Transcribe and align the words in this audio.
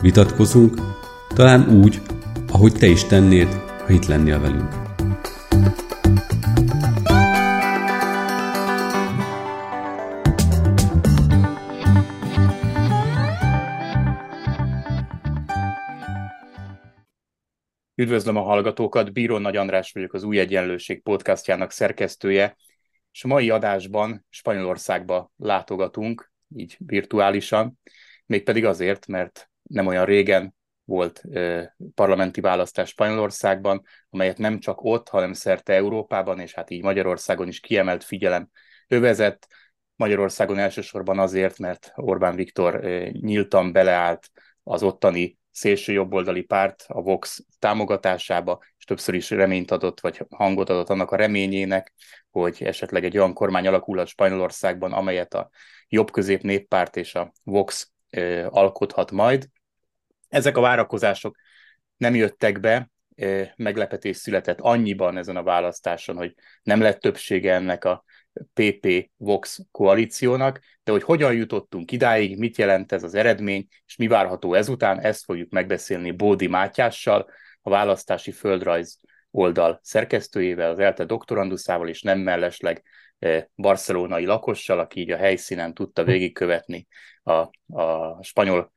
vitatkozunk, 0.00 0.74
talán 1.34 1.68
úgy, 1.68 2.00
ahogy 2.48 2.72
te 2.72 2.86
is 2.86 3.04
tennéd, 3.04 3.48
ha 3.86 3.92
itt 3.92 4.04
lennél 4.04 4.40
velünk. 4.40 4.78
Üdvözlöm 17.94 18.36
a 18.36 18.42
hallgatókat, 18.42 19.12
Bíró 19.12 19.38
Nagy 19.38 19.56
András 19.56 19.92
vagyok, 19.92 20.12
az 20.12 20.22
Új 20.22 20.38
Egyenlőség 20.38 21.02
podcastjának 21.02 21.70
szerkesztője, 21.70 22.56
és 23.12 23.24
a 23.24 23.28
mai 23.28 23.50
adásban 23.50 24.26
Spanyolországba 24.28 25.32
látogatunk, 25.36 26.32
így 26.56 26.76
virtuálisan, 26.78 27.78
mégpedig 28.26 28.64
azért, 28.64 29.06
mert 29.06 29.49
nem 29.70 29.86
olyan 29.86 30.04
régen 30.04 30.54
volt 30.84 31.22
parlamenti 31.94 32.40
választás 32.40 32.88
Spanyolországban, 32.88 33.82
amelyet 34.10 34.38
nem 34.38 34.58
csak 34.58 34.84
ott, 34.84 35.08
hanem 35.08 35.32
szerte 35.32 35.72
Európában, 35.72 36.40
és 36.40 36.54
hát 36.54 36.70
így 36.70 36.82
Magyarországon 36.82 37.48
is 37.48 37.60
kiemelt 37.60 38.04
figyelem 38.04 38.48
övezett. 38.88 39.46
Magyarországon 39.96 40.58
elsősorban 40.58 41.18
azért, 41.18 41.58
mert 41.58 41.92
Orbán 41.94 42.34
Viktor 42.34 42.80
nyíltan 43.10 43.72
beleállt 43.72 44.30
az 44.62 44.82
ottani 44.82 45.38
szélső 45.50 45.92
jobboldali 45.92 46.42
párt, 46.42 46.84
a 46.88 47.02
Vox 47.02 47.44
támogatásába, 47.58 48.58
és 48.78 48.84
többször 48.84 49.14
is 49.14 49.30
reményt 49.30 49.70
adott, 49.70 50.00
vagy 50.00 50.26
hangot 50.30 50.70
adott 50.70 50.88
annak 50.88 51.10
a 51.10 51.16
reményének, 51.16 51.94
hogy 52.30 52.62
esetleg 52.62 53.04
egy 53.04 53.18
olyan 53.18 53.32
kormány 53.32 53.66
alakulhat 53.66 54.06
Spanyolországban, 54.06 54.92
amelyet 54.92 55.34
a 55.34 55.50
jobb-közép 55.88 56.42
néppárt 56.42 56.96
és 56.96 57.14
a 57.14 57.32
Vox 57.42 57.92
alkothat 58.48 59.10
majd. 59.10 59.48
Ezek 60.30 60.56
a 60.56 60.60
várakozások 60.60 61.36
nem 61.96 62.14
jöttek 62.14 62.60
be, 62.60 62.90
meglepetés 63.56 64.16
született 64.16 64.60
annyiban 64.60 65.16
ezen 65.16 65.36
a 65.36 65.42
választáson, 65.42 66.16
hogy 66.16 66.34
nem 66.62 66.80
lett 66.80 67.00
többsége 67.00 67.54
ennek 67.54 67.84
a 67.84 68.04
PP-Vox 68.52 69.58
koalíciónak, 69.70 70.60
de 70.84 70.92
hogy 70.92 71.02
hogyan 71.02 71.32
jutottunk 71.34 71.92
idáig, 71.92 72.38
mit 72.38 72.56
jelent 72.56 72.92
ez 72.92 73.02
az 73.02 73.14
eredmény, 73.14 73.66
és 73.86 73.96
mi 73.96 74.06
várható 74.06 74.54
ezután, 74.54 75.00
ezt 75.00 75.24
fogjuk 75.24 75.50
megbeszélni 75.50 76.10
Bódi 76.10 76.46
Mátyással, 76.46 77.30
a 77.62 77.70
választási 77.70 78.30
földrajz 78.30 78.98
oldal 79.30 79.80
szerkesztőjével, 79.82 80.70
az 80.70 80.78
ELTE 80.78 81.04
doktoranduszával, 81.04 81.88
és 81.88 82.02
nem 82.02 82.18
mellesleg 82.18 82.82
barcelonai 83.54 84.24
lakossal, 84.24 84.78
aki 84.78 85.00
így 85.00 85.10
a 85.10 85.16
helyszínen 85.16 85.74
tudta 85.74 86.04
végigkövetni 86.04 86.86
a, 87.22 87.32
a 87.82 88.18
spanyol 88.22 88.72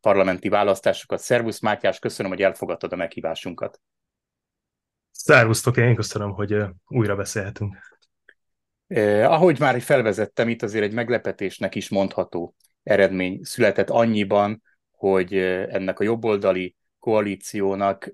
parlamenti 0.00 0.48
választásokat. 0.48 1.20
Szervusz 1.20 1.60
Mátyás, 1.60 1.98
köszönöm, 1.98 2.30
hogy 2.30 2.42
elfogadtad 2.42 2.92
a 2.92 2.96
meghívásunkat. 2.96 3.80
Szervusztok, 5.10 5.76
én 5.76 5.94
köszönöm, 5.94 6.30
hogy 6.30 6.56
újra 6.86 7.16
beszélhetünk. 7.16 7.76
Eh, 8.86 9.32
ahogy 9.32 9.58
már 9.58 9.80
felvezettem, 9.80 10.48
itt 10.48 10.62
azért 10.62 10.84
egy 10.84 10.92
meglepetésnek 10.92 11.74
is 11.74 11.88
mondható 11.88 12.54
eredmény 12.82 13.40
született 13.42 13.90
annyiban, 13.90 14.62
hogy 14.90 15.36
ennek 15.68 16.00
a 16.00 16.04
jobboldali 16.04 16.76
koalíciónak 16.98 18.12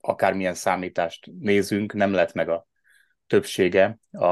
akármilyen 0.00 0.54
számítást 0.54 1.30
nézünk, 1.38 1.92
nem 1.92 2.12
lett 2.12 2.32
meg 2.32 2.48
a 2.48 2.66
többsége 3.26 3.98
a, 4.10 4.26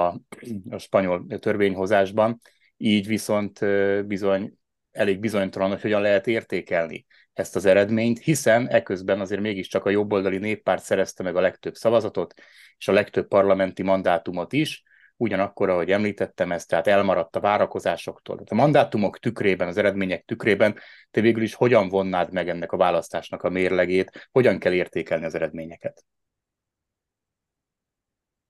a 0.71 0.79
spanyol 0.79 1.27
törvényhozásban, 1.39 2.41
így 2.77 3.07
viszont 3.07 3.61
bizony 4.07 4.58
elég 4.99 5.19
bizonytalan, 5.19 5.69
hogy 5.69 5.81
hogyan 5.81 6.01
lehet 6.01 6.27
értékelni 6.27 7.07
ezt 7.33 7.57
az 7.57 7.65
eredményt, 7.65 8.19
hiszen 8.19 8.69
eközben 8.69 9.21
azért 9.21 9.41
mégiscsak 9.41 9.85
a 9.85 9.91
jobboldali 9.91 10.39
néppárt 10.39 10.83
szerezte 10.83 11.23
meg 11.23 11.37
a 11.37 11.41
legtöbb 11.41 11.75
szavazatot, 11.75 12.35
és 12.79 12.89
a 12.89 12.93
legtöbb 12.93 13.29
parlamenti 13.29 13.83
mandátumot 13.83 14.53
is, 14.53 14.83
ugyanakkor, 15.17 15.69
ahogy 15.69 15.91
említettem 15.91 16.53
ezt, 16.53 16.69
tehát 16.69 16.87
elmaradt 16.87 17.37
a 17.37 17.41
várakozásoktól. 17.41 18.43
A 18.49 18.55
mandátumok 18.55 19.19
tükrében, 19.19 19.69
az 19.69 19.77
eredmények 19.77 20.25
tükrében 20.25 20.79
te 21.11 21.21
végül 21.21 21.43
is 21.43 21.55
hogyan 21.55 21.89
vonnád 21.89 22.33
meg 22.33 22.49
ennek 22.49 22.73
a 22.73 22.77
választásnak 22.77 23.43
a 23.43 23.49
mérlegét, 23.49 24.29
hogyan 24.33 24.59
kell 24.59 24.73
értékelni 24.73 25.25
az 25.25 25.35
eredményeket? 25.35 26.05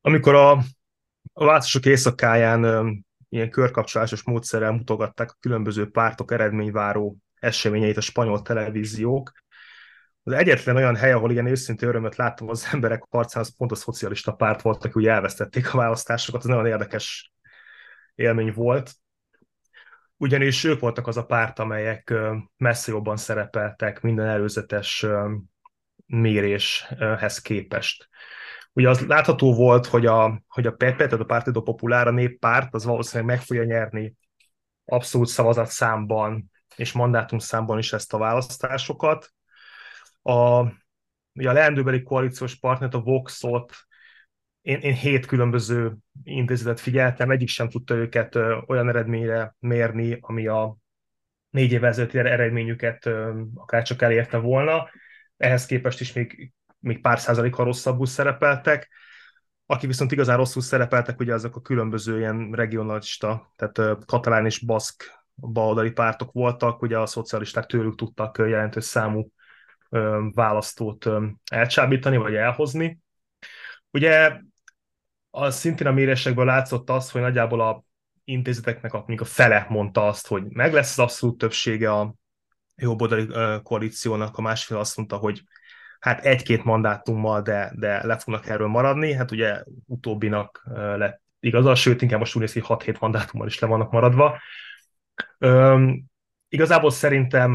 Amikor 0.01 0.35
a, 0.35 0.51
a 1.33 1.45
választások 1.45 1.87
éjszakáján 1.87 2.65
ilyen 3.29 3.51
körkapcsolásos 3.51 4.23
módszerrel 4.23 4.73
mutogatták 4.73 5.31
a 5.31 5.37
különböző 5.41 5.91
pártok 5.91 6.33
eredményváró 6.33 7.17
eseményeit 7.35 7.97
a 7.97 8.01
spanyol 8.01 8.43
televíziók, 8.43 9.33
az 10.29 10.35
egyetlen 10.35 10.77
olyan 10.77 10.97
hely, 10.97 11.13
ahol 11.13 11.31
ilyen 11.31 11.47
őszintén 11.47 11.89
örömöt 11.89 12.17
láttam 12.17 12.49
az 12.49 12.69
emberek 12.73 13.03
arcán, 13.11 13.43
az 13.43 13.57
pont 13.57 13.73
a 13.73 13.75
szocialista 13.75 14.33
párt 14.33 14.63
volt, 14.63 14.85
aki 14.85 14.93
ugye 15.01 15.11
elvesztették 15.11 15.75
a 15.75 15.77
választásokat, 15.77 16.41
ez 16.41 16.47
nagyon 16.47 16.67
érdekes 16.67 17.33
élmény 18.15 18.53
volt. 18.53 18.93
Ugyanis 20.17 20.65
ők 20.65 20.81
voltak 20.81 21.07
az 21.07 21.17
a 21.17 21.27
párt, 21.27 21.59
amelyek 21.59 22.15
messze 22.57 22.93
jobban 22.93 23.17
szerepeltek 23.17 24.01
minden 24.01 24.27
előzetes 24.27 25.07
méréshez 26.07 27.41
képest. 27.43 28.09
Ugye 28.79 28.89
az 28.89 29.07
látható 29.07 29.55
volt, 29.55 29.87
hogy 29.87 30.07
a, 30.07 30.43
hogy 30.49 30.67
a 30.67 30.73
PEPE, 30.73 31.07
tehát 31.07 31.21
a 31.21 31.25
Partido 31.25 31.63
Popular, 31.63 32.07
a 32.07 32.11
néppárt, 32.11 32.75
az 32.75 32.85
valószínűleg 32.85 33.37
meg 33.37 33.45
fogja 33.45 33.65
nyerni 33.65 34.15
abszolút 34.85 35.27
szavazatszámban 35.29 36.51
és 36.77 36.93
mandátumszámban 36.93 37.79
is 37.79 37.93
ezt 37.93 38.15
a 38.15 38.19
választásokat 38.19 39.33
a, 40.23 40.61
ugye 41.33 41.49
a 41.49 41.53
leendőbeli 41.53 42.03
koalíciós 42.03 42.55
partnert, 42.55 42.95
a 42.95 43.01
Voxot, 43.01 43.75
én, 44.61 44.79
én 44.79 44.95
hét 44.95 45.27
különböző 45.27 45.97
intézetet 46.23 46.81
figyeltem, 46.81 47.31
egyik 47.31 47.49
sem 47.49 47.69
tudta 47.69 47.95
őket 47.95 48.35
ö, 48.35 48.59
olyan 48.67 48.89
eredményre 48.89 49.55
mérni, 49.59 50.19
ami 50.21 50.47
a 50.47 50.77
négy 51.51 51.73
évvel 51.73 51.89
ezelőtti 51.89 52.19
eredményüket 52.19 53.07
ö, 53.07 53.43
akár 53.55 53.83
csak 53.83 54.03
elérte 54.03 54.37
volna. 54.37 54.91
Ehhez 55.37 55.67
képest 55.67 56.01
is 56.01 56.13
még, 56.13 56.53
még 56.79 57.01
pár 57.01 57.19
százalékkal 57.19 57.65
rosszabbul 57.65 58.07
szerepeltek. 58.07 58.89
Aki 59.67 59.87
viszont 59.87 60.13
igazán 60.13 60.37
rosszul 60.37 60.63
szerepeltek, 60.63 61.21
ugye 61.21 61.35
azok 61.35 61.57
a 61.57 61.61
különböző 61.61 62.19
ilyen 62.19 62.53
regionalista, 62.53 63.53
tehát 63.57 64.05
katalán 64.07 64.45
és 64.45 64.59
baszk 64.59 65.19
baloldali 65.35 65.91
pártok 65.91 66.33
voltak, 66.33 66.83
ugye 66.83 66.99
a 66.99 67.07
szocialisták 67.07 67.67
tőlük 67.67 67.95
tudtak 67.95 68.39
jelentős 68.39 68.85
számú 68.85 69.31
választót 70.33 71.09
elcsábítani, 71.51 72.17
vagy 72.17 72.35
elhozni. 72.35 73.01
Ugye 73.91 74.41
az 75.31 75.57
szintén 75.57 75.87
a 75.87 75.93
mérésekből 75.93 76.45
látszott 76.45 76.91
az, 76.91 77.11
hogy 77.11 77.21
nagyjából 77.21 77.61
a 77.61 77.85
intézeteknek 78.25 78.93
a, 78.93 79.05
a 79.17 79.25
fele 79.25 79.67
mondta 79.69 80.07
azt, 80.07 80.27
hogy 80.27 80.45
meg 80.49 80.73
lesz 80.73 80.99
az 80.99 81.05
abszolút 81.05 81.39
többsége 81.39 81.93
a 81.93 82.15
jobboldali 82.75 83.27
koalíciónak, 83.63 84.37
a 84.37 84.43
másfél 84.43 84.77
azt 84.77 84.97
mondta, 84.97 85.17
hogy 85.17 85.43
hát 85.99 86.25
egy-két 86.25 86.65
mandátummal, 86.65 87.43
de, 87.43 87.73
de 87.77 88.07
le 88.07 88.19
fognak 88.19 88.47
erről 88.47 88.69
maradni. 88.69 89.13
Hát 89.13 89.31
ugye 89.31 89.63
utóbbinak 89.87 90.63
lett 90.75 91.23
igaza, 91.41 91.75
sőt, 91.75 92.03
inkább 92.03 92.19
most 92.19 92.35
úgy 92.35 92.43
néz, 92.43 92.53
hogy 92.53 92.65
6-7 92.67 93.01
mandátummal 93.01 93.47
is 93.47 93.59
le 93.59 93.67
vannak 93.67 93.91
maradva. 93.91 94.39
Üm, 95.39 96.05
igazából 96.49 96.91
szerintem 96.91 97.55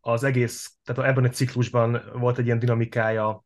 az 0.00 0.24
egész, 0.24 0.72
tehát 0.84 1.10
ebben 1.10 1.24
a 1.24 1.28
ciklusban 1.28 2.02
volt 2.12 2.38
egy 2.38 2.46
ilyen 2.46 2.58
dinamikája 2.58 3.44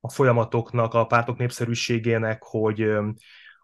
a 0.00 0.10
folyamatoknak, 0.10 0.94
a 0.94 1.06
pártok 1.06 1.38
népszerűségének, 1.38 2.42
hogy 2.42 2.82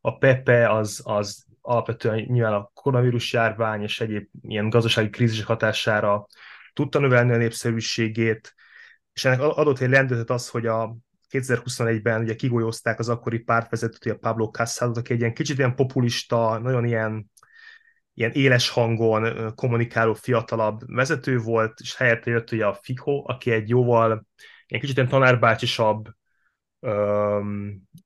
a 0.00 0.18
Pepe 0.18 0.70
az, 0.70 1.02
az 1.04 1.44
alapvetően 1.60 2.18
nyilván 2.18 2.52
a 2.52 2.70
koronavírus 2.74 3.32
járvány 3.32 3.82
és 3.82 4.00
egyéb 4.00 4.28
ilyen 4.42 4.68
gazdasági 4.68 5.10
krízisek 5.10 5.46
hatására 5.46 6.26
tudta 6.72 6.98
növelni 6.98 7.32
a 7.32 7.36
népszerűségét, 7.36 8.54
és 9.12 9.24
ennek 9.24 9.40
adott 9.40 9.78
egy 9.78 9.90
lendületet 9.90 10.30
az, 10.30 10.48
hogy 10.48 10.66
a 10.66 10.96
2021-ben 11.30 12.20
ugye 12.20 12.34
kigolyozták 12.34 12.98
az 12.98 13.08
akkori 13.08 13.38
pártvezetőt, 13.38 14.12
a 14.12 14.18
Pablo 14.18 14.50
Casado, 14.50 14.98
aki 14.98 15.12
egy 15.12 15.20
ilyen 15.20 15.34
kicsit 15.34 15.58
ilyen 15.58 15.74
populista, 15.74 16.58
nagyon 16.58 16.84
ilyen 16.84 17.30
ilyen 18.14 18.30
éles 18.30 18.68
hangon 18.68 19.54
kommunikáló 19.54 20.14
fiatalabb 20.14 20.80
vezető 20.86 21.38
volt, 21.38 21.80
és 21.80 21.96
helyette 21.96 22.30
jött 22.30 22.52
ugye 22.52 22.66
a 22.66 22.78
Fico, 22.82 23.22
aki 23.26 23.50
egy 23.50 23.68
jóval 23.68 24.26
ilyen 24.66 24.80
kicsit 24.80 24.96
ilyen 24.96 25.08
tanárbácsisabb, 25.08 26.08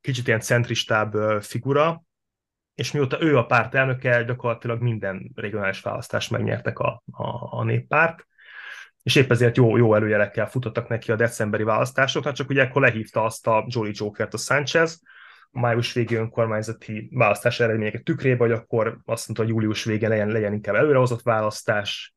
kicsit 0.00 0.26
ilyen 0.26 0.40
centristább 0.40 1.42
figura, 1.42 2.02
és 2.74 2.92
mióta 2.92 3.22
ő 3.22 3.36
a 3.36 3.46
párt 3.46 3.74
elnöke, 3.74 4.22
gyakorlatilag 4.22 4.80
minden 4.80 5.32
regionális 5.34 5.80
választást 5.80 6.30
megnyertek 6.30 6.78
a, 6.78 7.02
a, 7.12 7.58
a 7.58 7.64
néppárt, 7.64 8.26
és 9.06 9.14
épp 9.14 9.30
ezért 9.30 9.56
jó, 9.56 9.76
jó 9.76 9.94
előjelekkel 9.94 10.46
futottak 10.46 10.88
neki 10.88 11.12
a 11.12 11.16
decemberi 11.16 11.62
választásoknak, 11.62 12.34
csak 12.34 12.48
ugye 12.48 12.62
akkor 12.62 12.82
lehívta 12.82 13.24
azt 13.24 13.46
a 13.46 13.66
Jolly 13.68 13.90
Jokert 13.94 14.34
a 14.34 14.36
Sanchez, 14.36 15.00
a 15.50 15.60
május 15.60 15.92
végi 15.92 16.14
önkormányzati 16.14 17.08
választás 17.12 17.60
eredményeket 17.60 18.04
tükrébe, 18.04 18.44
hogy 18.44 18.52
akkor 18.52 18.98
azt 19.04 19.26
mondta, 19.26 19.44
hogy 19.44 19.52
július 19.52 19.84
végén 19.84 20.08
legyen, 20.08 20.28
legyen 20.28 20.52
inkább 20.52 20.74
előrehozott 20.74 21.22
választás, 21.22 22.14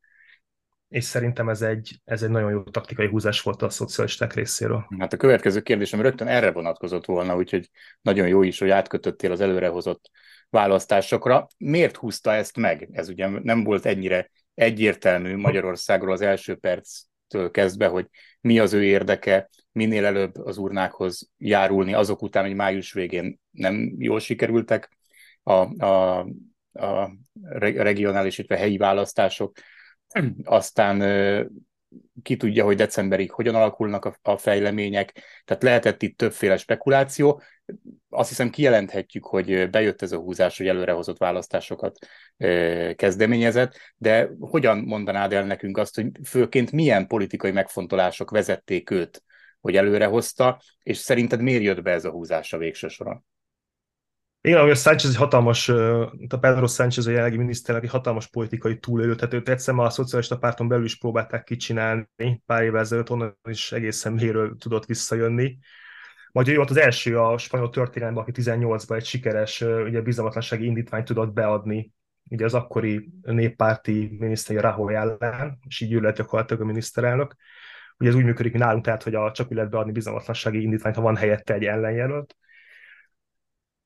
és 0.88 1.04
szerintem 1.04 1.50
ez 1.50 1.62
egy, 1.62 2.02
ez 2.06 2.24
egy 2.24 2.30
nagyon 2.30 2.52
jó 2.52 2.64
taktikai 2.64 3.08
húzás 3.08 3.42
volt 3.42 3.62
a 3.62 3.70
szocialisták 3.70 4.34
részéről. 4.34 4.86
Hát 5.00 5.14
a 5.14 5.18
következő 5.18 5.62
kérdésem 5.62 6.02
rögtön 6.02 6.28
erre 6.28 6.52
vonatkozott 6.52 7.06
volna, 7.06 7.36
úgyhogy 7.36 7.70
nagyon 8.02 8.28
jó 8.28 8.44
is, 8.44 8.60
hogy 8.60 8.70
átkötöttél 8.70 9.32
az 9.32 9.42
előrehozott 9.42 10.10
választásokra. 10.50 11.48
Miért 11.58 11.96
húzta 11.96 12.34
ezt 12.34 12.58
meg? 12.58 12.90
Ez 12.92 13.10
ugye 13.10 13.28
nem 13.28 13.64
volt 13.64 13.86
ennyire 13.86 14.32
egyértelmű 14.60 15.36
Magyarországról 15.36 16.12
az 16.12 16.22
első 16.22 16.56
perctől 16.56 17.52
kezdve, 17.52 17.88
hogy 17.88 18.08
mi 18.42 18.60
az 18.60 18.74
ő 18.74 18.84
érdeke, 18.84 19.50
minél 19.72 20.06
előbb 20.06 20.36
az 20.38 20.58
urnákhoz 20.58 21.30
járulni, 21.38 21.94
azok 21.94 22.22
után, 22.22 22.46
hogy 22.46 22.56
május 22.56 22.94
végén 22.94 23.40
nem 23.52 23.96
jól 23.98 24.20
sikerültek 24.20 24.98
a, 25.44 25.86
a, 25.86 26.20
a 26.74 27.12
regionális, 27.54 28.38
illetve 28.38 28.58
helyi 28.58 28.78
választások, 28.78 29.58
aztán 30.44 31.02
ki 32.24 32.38
tudja, 32.38 32.64
hogy 32.64 32.76
decemberig 32.76 33.32
hogyan 33.32 33.56
alakulnak 33.56 34.06
a, 34.06 34.16
a 34.22 34.38
fejlemények, 34.38 35.24
tehát 35.46 35.64
lehetett 35.64 36.02
itt 36.02 36.18
többféle 36.18 36.58
spekuláció. 36.58 37.42
Azt 38.10 38.30
hiszem 38.30 38.50
kijelenthetjük, 38.50 39.26
hogy 39.26 39.70
bejött 39.70 40.02
ez 40.02 40.12
a 40.12 40.18
húzás, 40.18 40.58
hogy 40.58 40.68
előrehozott 40.68 41.18
választásokat 41.18 41.98
kezdeményezett, 42.96 43.78
de 43.98 44.30
hogyan 44.40 44.78
mondanád 44.78 45.34
el 45.34 45.46
nekünk 45.46 45.78
azt, 45.78 45.96
hogy 45.96 46.12
főként 46.24 46.72
milyen 46.72 47.08
politikai 47.08 47.52
megfontolások 47.52 48.32
vezették 48.32 48.90
őt, 48.90 49.24
hogy 49.62 49.76
előrehozta, 49.76 50.62
és 50.84 50.98
szerinted 50.98 51.42
miért 51.42 51.64
jött 51.64 51.82
be 51.82 51.92
ez 51.92 52.06
a 52.06 52.12
húzás 52.12 52.54
a 52.54 52.58
végső 52.58 52.88
soron? 52.88 53.26
Igen, 54.42 54.62
hogy 54.62 54.70
a 54.70 54.76
Sánchez 54.76 55.12
egy 55.12 55.18
hatalmas, 55.18 55.70
a 55.70 56.38
Pedro 56.40 56.68
Sánchez 56.68 57.06
a 57.06 57.10
jelenlegi 57.10 57.38
miniszternek 57.38 57.84
egy 57.84 57.90
hatalmas 57.90 58.28
politikai 58.28 58.80
túlélő, 58.80 59.16
tehát 59.16 59.34
őt 59.34 59.50
egyszer 59.50 59.76
a 59.76 59.90
szocialista 59.90 60.38
párton 60.38 60.68
belül 60.68 60.86
is 60.86 60.98
próbálták 60.98 61.44
kicsinálni 61.44 62.08
pár 62.46 62.64
évvel 62.64 62.80
ezelőtt, 62.80 63.10
onnan 63.10 63.38
is 63.50 63.72
egészen 63.72 64.14
méről 64.14 64.56
tudott 64.58 64.86
visszajönni. 64.86 65.58
Majd 66.32 66.48
ő 66.48 66.56
volt 66.56 66.70
az 66.70 66.78
első 66.78 67.20
a 67.20 67.38
spanyol 67.38 67.70
történelemben, 67.70 68.24
aki 68.24 68.42
18-ban 68.42 68.96
egy 68.96 69.06
sikeres 69.06 69.62
ugye, 69.62 70.02
bizalmatlansági 70.02 70.66
indítványt 70.66 71.06
tudott 71.06 71.34
beadni 71.34 71.94
ugye 72.30 72.46
az 72.46 72.54
akkori 72.54 73.10
néppárti 73.22 74.16
miniszteri 74.20 74.60
Rajoy 74.60 74.94
ellen, 74.94 75.60
és 75.68 75.80
így 75.80 75.94
ő 75.94 76.00
lett 76.00 76.16
gyakorlatilag 76.16 76.62
a 76.62 76.66
miniszterelnök. 76.66 77.36
Ugye 77.98 78.10
ez 78.10 78.16
úgy 78.16 78.24
működik, 78.24 78.52
mint 78.52 78.64
nálunk, 78.64 78.86
tehát 78.86 79.04
hogy 79.04 79.16
a, 79.16 79.32
csak 79.32 79.48
úgy 79.48 79.56
lehet 79.56 79.72
beadni 79.72 79.92
bizalmatlansági 79.92 80.62
indítványt, 80.62 80.96
ha 80.96 81.02
van 81.02 81.16
helyette 81.16 81.54
egy 81.54 81.66
ellenjelölt 81.66 82.36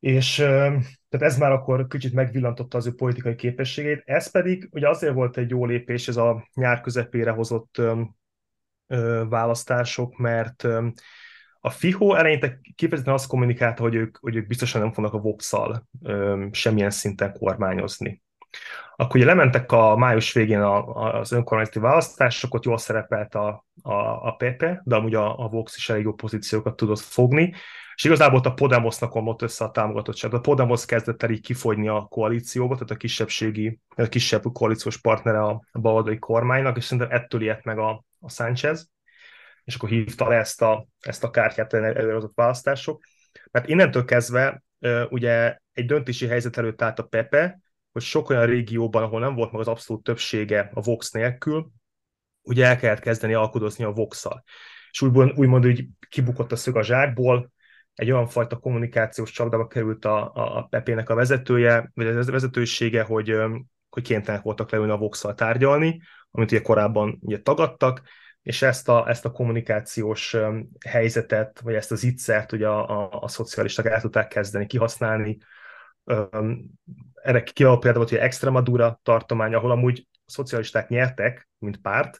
és 0.04 0.36
tehát 0.36 1.22
ez 1.26 1.38
már 1.38 1.52
akkor 1.52 1.88
kicsit 1.88 2.14
megvillantotta 2.14 2.78
az 2.78 2.88
ő 2.88 2.94
politikai 2.96 3.36
képességét. 3.36 4.02
Ez 4.06 4.32
pedig 4.32 4.70
ugye 4.72 4.90
azért 4.90 5.14
volt 5.14 5.38
egy 5.38 5.50
jó 5.50 5.66
lépés 5.66 6.08
ez 6.08 6.18
a 6.18 6.48
nyár 6.54 6.82
közepére 6.82 7.32
hozott 7.32 7.82
választások, 9.30 10.18
mert 10.18 10.64
a 11.60 11.70
FIHO 11.70 12.14
eleinte 12.14 12.60
kifejezetten 12.76 13.14
azt 13.14 13.28
kommunikálta, 13.28 13.82
hogy 13.82 13.96
ők, 13.96 14.18
hogy 14.18 14.36
ők 14.36 14.48
biztosan 14.48 14.82
nem 14.82 14.94
fognak 14.94 15.14
a 15.14 15.20
vox 15.20 15.54
semmilyen 16.52 16.90
szinten 16.90 17.34
kormányozni. 17.34 18.22
Akkor 18.96 19.16
ugye 19.16 19.26
lementek 19.26 19.72
a 19.72 19.96
május 19.96 20.34
végén 20.34 20.62
a, 20.62 20.88
a, 20.88 21.20
az 21.20 21.32
önkormányzati 21.32 21.80
választások, 21.80 22.54
ott 22.54 22.66
jól 22.66 22.78
szerepelt 22.78 23.36
a, 23.36 23.66
a, 23.82 23.94
a 24.28 24.36
Pepe, 24.38 24.82
de 24.86 24.96
amúgy 24.96 25.16
a, 25.16 25.40
a 25.40 25.48
Vox 25.48 25.78
is 25.78 25.90
elég 25.90 26.04
jó 26.04 26.14
pozíciókat 26.14 26.76
tudott 26.76 27.00
fogni, 27.00 27.54
és 27.96 28.04
igazából 28.04 28.38
ott 28.38 28.46
a 28.46 28.54
Podemosnak 28.54 29.16
omlott 29.16 29.42
össze 29.42 29.66
a 29.66 29.72
támogatottság. 29.72 30.34
A 30.34 30.40
Podemos 30.40 30.86
kezdett 30.86 31.24
el 31.24 31.30
így 31.30 31.42
kifogyni 31.42 31.88
a 31.88 32.08
koalícióba, 32.10 32.74
tehát 32.74 32.92
a 32.92 32.96
kisebbségi, 32.96 33.80
a 33.96 34.04
kisebb 34.04 34.44
koalíciós 34.54 34.98
partnere 34.98 35.44
a 35.44 35.64
baloldali 35.72 36.20
kormánynak, 36.20 36.78
és 36.78 36.84
szerintem 36.84 37.18
ettől 37.18 37.42
ilyet 37.42 37.64
meg 37.64 37.78
a, 37.78 38.04
a 38.20 38.30
Sánchez, 38.30 38.90
és 39.64 39.76
akkor 39.76 39.90
hívta 39.90 40.28
le 40.28 40.36
ezt 40.36 40.62
a, 40.62 40.88
ezt 41.00 41.24
a 41.24 41.30
kártyát 41.30 41.74
előrehozott 41.74 42.36
választások. 42.36 43.04
Mert 43.52 43.68
innentől 43.68 44.06
kezdve 44.06 44.64
ugye 45.10 45.58
egy 45.74 45.86
döntési 45.86 46.28
helyzet 46.28 46.58
előtt 46.58 46.82
állt 46.82 47.00
a 47.00 47.04
Pepe, 47.04 47.60
hogy 47.92 48.02
sok 48.02 48.30
olyan 48.30 48.46
régióban, 48.46 49.04
ahol 49.04 49.20
nem 49.20 49.36
volt 49.36 49.52
meg 49.52 49.62
az 49.62 49.68
abszolút 49.68 50.04
többsége 50.04 50.72
a 50.74 50.82
Vox 50.82 51.12
nélkül, 51.12 51.72
ugye 52.42 52.66
el 52.66 52.78
kellett 52.78 53.00
kezdeni 53.00 53.34
alkudozni 53.34 53.84
a 53.84 53.92
Vox-szal. 53.92 54.44
És 54.92 55.02
úgymond, 55.02 55.40
úgymond 55.40 55.66
úgy 55.66 55.88
kibukott 56.10 56.52
a 56.52 56.56
szög 56.56 56.76
a 56.76 56.84
zsákból, 56.84 57.52
egy 57.96 58.12
olyan 58.12 58.28
fajta 58.28 58.58
kommunikációs 58.58 59.32
csapdába 59.32 59.68
került 59.68 60.06
a, 60.06 60.32
a, 60.34 60.68
Pepének 60.70 61.10
a 61.10 61.16
vezetője, 61.16 61.92
vagy 61.94 62.08
a 62.08 62.24
vezetősége, 62.32 63.04
hogy, 63.04 63.36
hogy 63.90 64.04
kénytelenek 64.04 64.44
voltak 64.44 64.72
leülni 64.72 64.92
a 64.92 64.98
vox 64.98 65.26
tárgyalni, 65.36 66.02
amit 66.32 66.52
ugye 66.52 66.62
korábban 66.62 67.20
ugye 67.22 67.42
tagadtak, 67.42 68.02
és 68.42 68.62
ezt 68.62 68.90
a, 68.90 69.10
ezt 69.10 69.26
a 69.26 69.32
kommunikációs 69.32 70.36
helyzetet, 70.86 71.60
vagy 71.60 71.74
ezt 71.74 71.92
az 71.92 72.04
ittszert 72.04 72.52
ugye 72.52 72.68
a, 72.68 73.02
a, 73.02 73.22
a 73.22 73.28
szocialisták 73.28 73.86
el 73.86 74.02
tudták 74.02 74.28
kezdeni 74.28 74.66
kihasználni. 74.66 75.38
Erre 77.14 77.44
kiváló 77.44 77.78
példa 77.78 77.98
volt, 77.98 78.10
hogy 78.10 78.18
Extremadura 78.18 79.00
tartomány, 79.04 79.54
ahol 79.54 79.72
amúgy 79.72 80.08
a 80.12 80.32
szocialisták 80.32 80.90
nyertek, 80.90 81.50
mint 81.58 81.78
párt, 81.78 82.20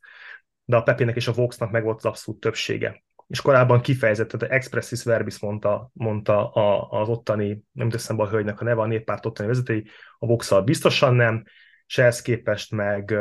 de 0.66 0.76
a 0.76 0.84
Pepének 0.84 1.16
és 1.16 1.28
a 1.28 1.34
Voxnak 1.34 1.72
meg 1.72 1.84
volt 1.84 1.98
az 1.98 2.06
abszolút 2.06 2.40
többsége 2.40 3.04
és 3.34 3.42
korábban 3.42 3.82
kifejezett, 3.82 4.30
tehát 4.30 4.56
expressis 4.56 5.04
verbis 5.04 5.40
mondta, 5.40 5.90
mondta 5.94 6.52
a, 6.52 6.90
az 7.02 7.10
ottani, 7.10 7.64
nem 7.72 7.90
teszem 7.90 8.20
a 8.20 8.28
hölgynek 8.28 8.62
a 8.62 8.64
neve, 8.64 8.82
a 8.82 8.86
néppárt 8.86 9.26
ottani 9.26 9.48
vezetői, 9.48 9.86
a 10.20 10.26
vox 10.26 10.52
biztosan 10.64 11.16
nem, 11.16 11.44
és 11.88 11.98
ehhez 11.98 12.22
képest 12.22 12.72
meg, 12.72 13.18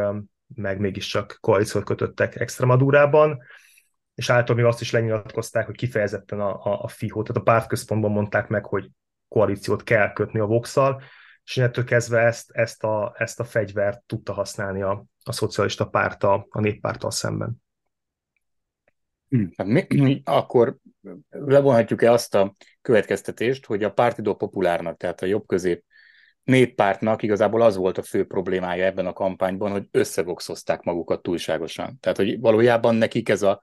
meg 0.54 0.78
mégiscsak 0.78 1.38
koalíciót 1.40 1.84
kötöttek 1.84 2.40
Extremadurában, 2.40 3.42
és 4.14 4.30
által 4.30 4.56
még 4.56 4.64
azt 4.64 4.80
is 4.80 4.90
lenyilatkozták, 4.90 5.66
hogy 5.66 5.76
kifejezetten 5.76 6.40
a, 6.40 6.64
a, 6.64 6.82
a 6.82 6.88
FIHO, 6.88 7.22
tehát 7.22 7.40
a 7.40 7.44
pártközpontban 7.44 8.10
mondták 8.10 8.48
meg, 8.48 8.64
hogy 8.64 8.90
koalíciót 9.28 9.82
kell 9.82 10.12
kötni 10.12 10.40
a 10.40 10.46
vox 10.46 10.76
és 11.44 11.56
ettől 11.56 11.84
kezdve 11.84 12.18
ezt, 12.18 12.50
ezt, 12.50 12.84
a, 12.84 13.14
ezt 13.18 13.40
a 13.40 13.44
fegyvert 13.44 14.02
tudta 14.06 14.32
használni 14.32 14.82
a, 14.82 15.04
a 15.24 15.32
szocialista 15.32 15.88
párta 15.88 16.46
a 16.48 16.60
néppárttal 16.60 17.10
szemben. 17.10 17.62
Hm, 17.62 18.90
hát 18.90 18.90
mi, 18.90 19.21
mi, 19.21 19.21
akkor 20.24 20.76
levonhatjuk-e 21.30 22.12
azt 22.12 22.34
a 22.34 22.54
következtetést, 22.82 23.66
hogy 23.66 23.84
a 23.84 23.92
Partido 23.92 24.34
Populárnak, 24.34 24.96
tehát 24.96 25.22
a 25.22 25.26
jobb-közép 25.26 25.84
néppártnak 26.44 27.22
igazából 27.22 27.62
az 27.62 27.76
volt 27.76 27.98
a 27.98 28.02
fő 28.02 28.26
problémája 28.26 28.84
ebben 28.84 29.06
a 29.06 29.12
kampányban, 29.12 29.70
hogy 29.70 29.88
összevoxozták 29.90 30.82
magukat 30.82 31.22
túlságosan. 31.22 31.98
Tehát, 32.00 32.16
hogy 32.16 32.40
valójában 32.40 32.94
nekik 32.94 33.28
ez 33.28 33.42
a 33.42 33.60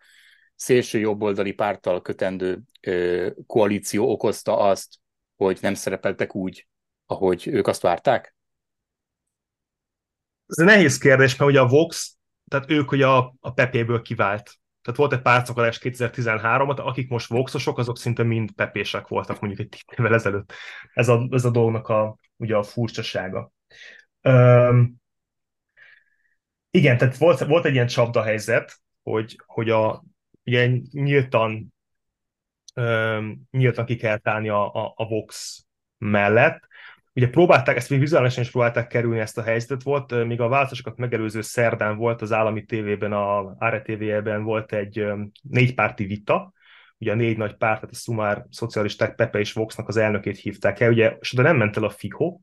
szélső 0.55 0.99
jobboldali 0.99 1.51
párttal 1.51 2.01
kötendő 2.01 2.59
ö, 2.81 3.29
koalíció 3.47 4.11
okozta 4.11 4.57
azt, 4.57 4.95
hogy 5.35 5.57
nem 5.61 5.73
szerepeltek 5.73 6.35
úgy, 6.35 6.67
ahogy 7.05 7.47
ők 7.47 7.67
azt 7.67 7.81
várták? 7.81 8.35
Ez 10.45 10.57
egy 10.57 10.65
nehéz 10.65 10.97
kérdés, 10.97 11.35
mert 11.35 11.51
ugye 11.51 11.59
a 11.59 11.67
Vox, 11.67 12.17
tehát 12.47 12.69
ők 12.69 12.91
ugye 12.91 13.07
a, 13.07 13.35
a 13.39 13.53
Pepéből 13.53 14.01
kivált 14.01 14.59
tehát 14.81 14.99
volt 14.99 15.13
egy 15.13 15.21
pártszakadás 15.21 15.79
2013-at, 15.81 16.77
akik 16.77 17.09
most 17.09 17.27
voxosok, 17.27 17.77
azok 17.77 17.97
szinte 17.97 18.23
mind 18.23 18.51
pepések 18.51 19.07
voltak 19.07 19.39
mondjuk 19.39 19.61
egy 19.61 19.69
tíz 19.69 19.99
évvel 19.99 20.13
ezelőtt. 20.13 20.53
Ez 20.93 21.07
a, 21.07 21.27
ez 21.31 21.45
a 21.45 21.49
dolognak 21.49 21.87
a, 21.87 22.17
ugye 22.35 22.55
a 22.55 22.63
furcsasága. 22.63 23.51
Üm, 24.21 24.95
igen, 26.71 26.97
tehát 26.97 27.17
volt, 27.17 27.39
volt 27.39 27.65
egy 27.65 27.73
ilyen 27.73 27.87
csapda 27.87 28.23
helyzet, 28.23 28.79
hogy, 29.03 29.39
hogy 29.45 29.69
a, 29.69 30.03
ugye 30.43 30.71
nyíltan, 30.91 31.73
üm, 32.75 33.41
nyíltan 33.51 33.85
ki 33.85 33.95
kell 33.95 34.19
állni 34.23 34.49
a, 34.49 34.73
a, 34.73 34.93
a 34.95 35.07
Vox 35.07 35.59
mellett, 35.97 36.67
Ugye 37.19 37.29
próbálták, 37.29 37.75
ezt 37.75 37.89
még 37.89 37.99
vizuálisan 37.99 38.43
is 38.43 38.49
próbálták 38.51 38.87
kerülni 38.87 39.19
ezt 39.19 39.37
a 39.37 39.41
helyzetet, 39.41 39.83
volt, 39.83 40.25
még 40.25 40.41
a 40.41 40.47
választásokat 40.47 40.97
megelőző 40.97 41.41
szerdán 41.41 41.97
volt 41.97 42.21
az 42.21 42.31
állami 42.31 42.63
tévében, 42.63 43.13
a 43.13 43.55
RTV-ben 43.59 44.43
volt 44.43 44.73
egy 44.73 45.05
négypárti 45.41 46.05
vita, 46.05 46.53
ugye 46.97 47.11
a 47.11 47.15
négy 47.15 47.37
nagy 47.37 47.55
párt, 47.55 47.79
tehát 47.79 47.95
a 47.95 47.97
Szumár, 47.97 48.45
szocialisták, 48.49 49.15
Pepe 49.15 49.39
és 49.39 49.53
Voxnak 49.53 49.87
az 49.87 49.97
elnökét 49.97 50.37
hívták 50.37 50.79
el, 50.79 50.91
ugye, 50.91 51.17
és 51.19 51.31
de 51.31 51.41
nem 51.41 51.57
ment 51.57 51.77
el 51.77 51.83
a 51.83 51.89
FIHO, 51.89 52.39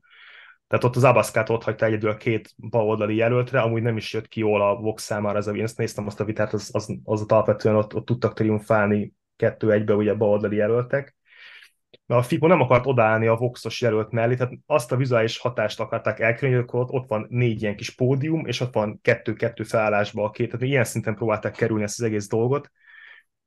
Tehát 0.67 0.83
ott 0.83 0.95
az 0.95 1.03
Abaszkát 1.03 1.49
ott 1.49 1.63
hagyta 1.63 1.85
egyedül 1.85 2.09
a 2.09 2.17
két 2.17 2.53
baloldali 2.57 3.15
jelöltre, 3.15 3.59
amúgy 3.59 3.81
nem 3.81 3.97
is 3.97 4.13
jött 4.13 4.27
ki 4.27 4.39
jól 4.39 4.61
a 4.61 4.75
Vox 4.75 5.03
számára 5.03 5.37
ez 5.37 5.47
a 5.47 5.51
én 5.51 5.63
ezt 5.63 5.77
néztem 5.77 6.05
azt 6.05 6.19
a 6.19 6.25
vitát, 6.25 6.53
az, 6.53 6.69
az, 6.73 6.97
az 7.03 7.25
alapvetően 7.27 7.75
ott, 7.75 7.95
ott 7.95 8.05
tudtak 8.05 8.33
triumfálni 8.33 9.13
kettő 9.35 9.71
egybe 9.71 9.93
ugye 9.93 10.13
baloldali 10.13 10.55
jelöltek. 10.55 11.16
Mert 12.07 12.21
a 12.21 12.23
FIPO 12.23 12.47
nem 12.47 12.61
akart 12.61 12.85
odaállni 12.85 13.27
a 13.27 13.35
Voxos 13.35 13.81
jelölt 13.81 14.11
mellé, 14.11 14.35
tehát 14.35 14.53
azt 14.65 14.91
a 14.91 14.95
vizuális 14.95 15.37
hatást 15.37 15.79
akarták 15.79 16.19
elkerülni, 16.19 16.55
hogy 16.55 16.79
ott, 16.79 16.91
ott 16.91 17.07
van 17.07 17.25
négy 17.29 17.61
ilyen 17.61 17.75
kis 17.75 17.89
pódium, 17.95 18.45
és 18.45 18.59
ott 18.59 18.73
van 18.73 18.99
kettő-kettő 19.01 19.63
felállásba 19.63 20.23
a 20.23 20.29
két, 20.29 20.51
tehát 20.51 20.65
ilyen 20.65 20.83
szinten 20.83 21.15
próbálták 21.15 21.53
kerülni 21.53 21.83
ezt 21.83 21.99
az 21.99 22.05
egész 22.05 22.27
dolgot, 22.27 22.71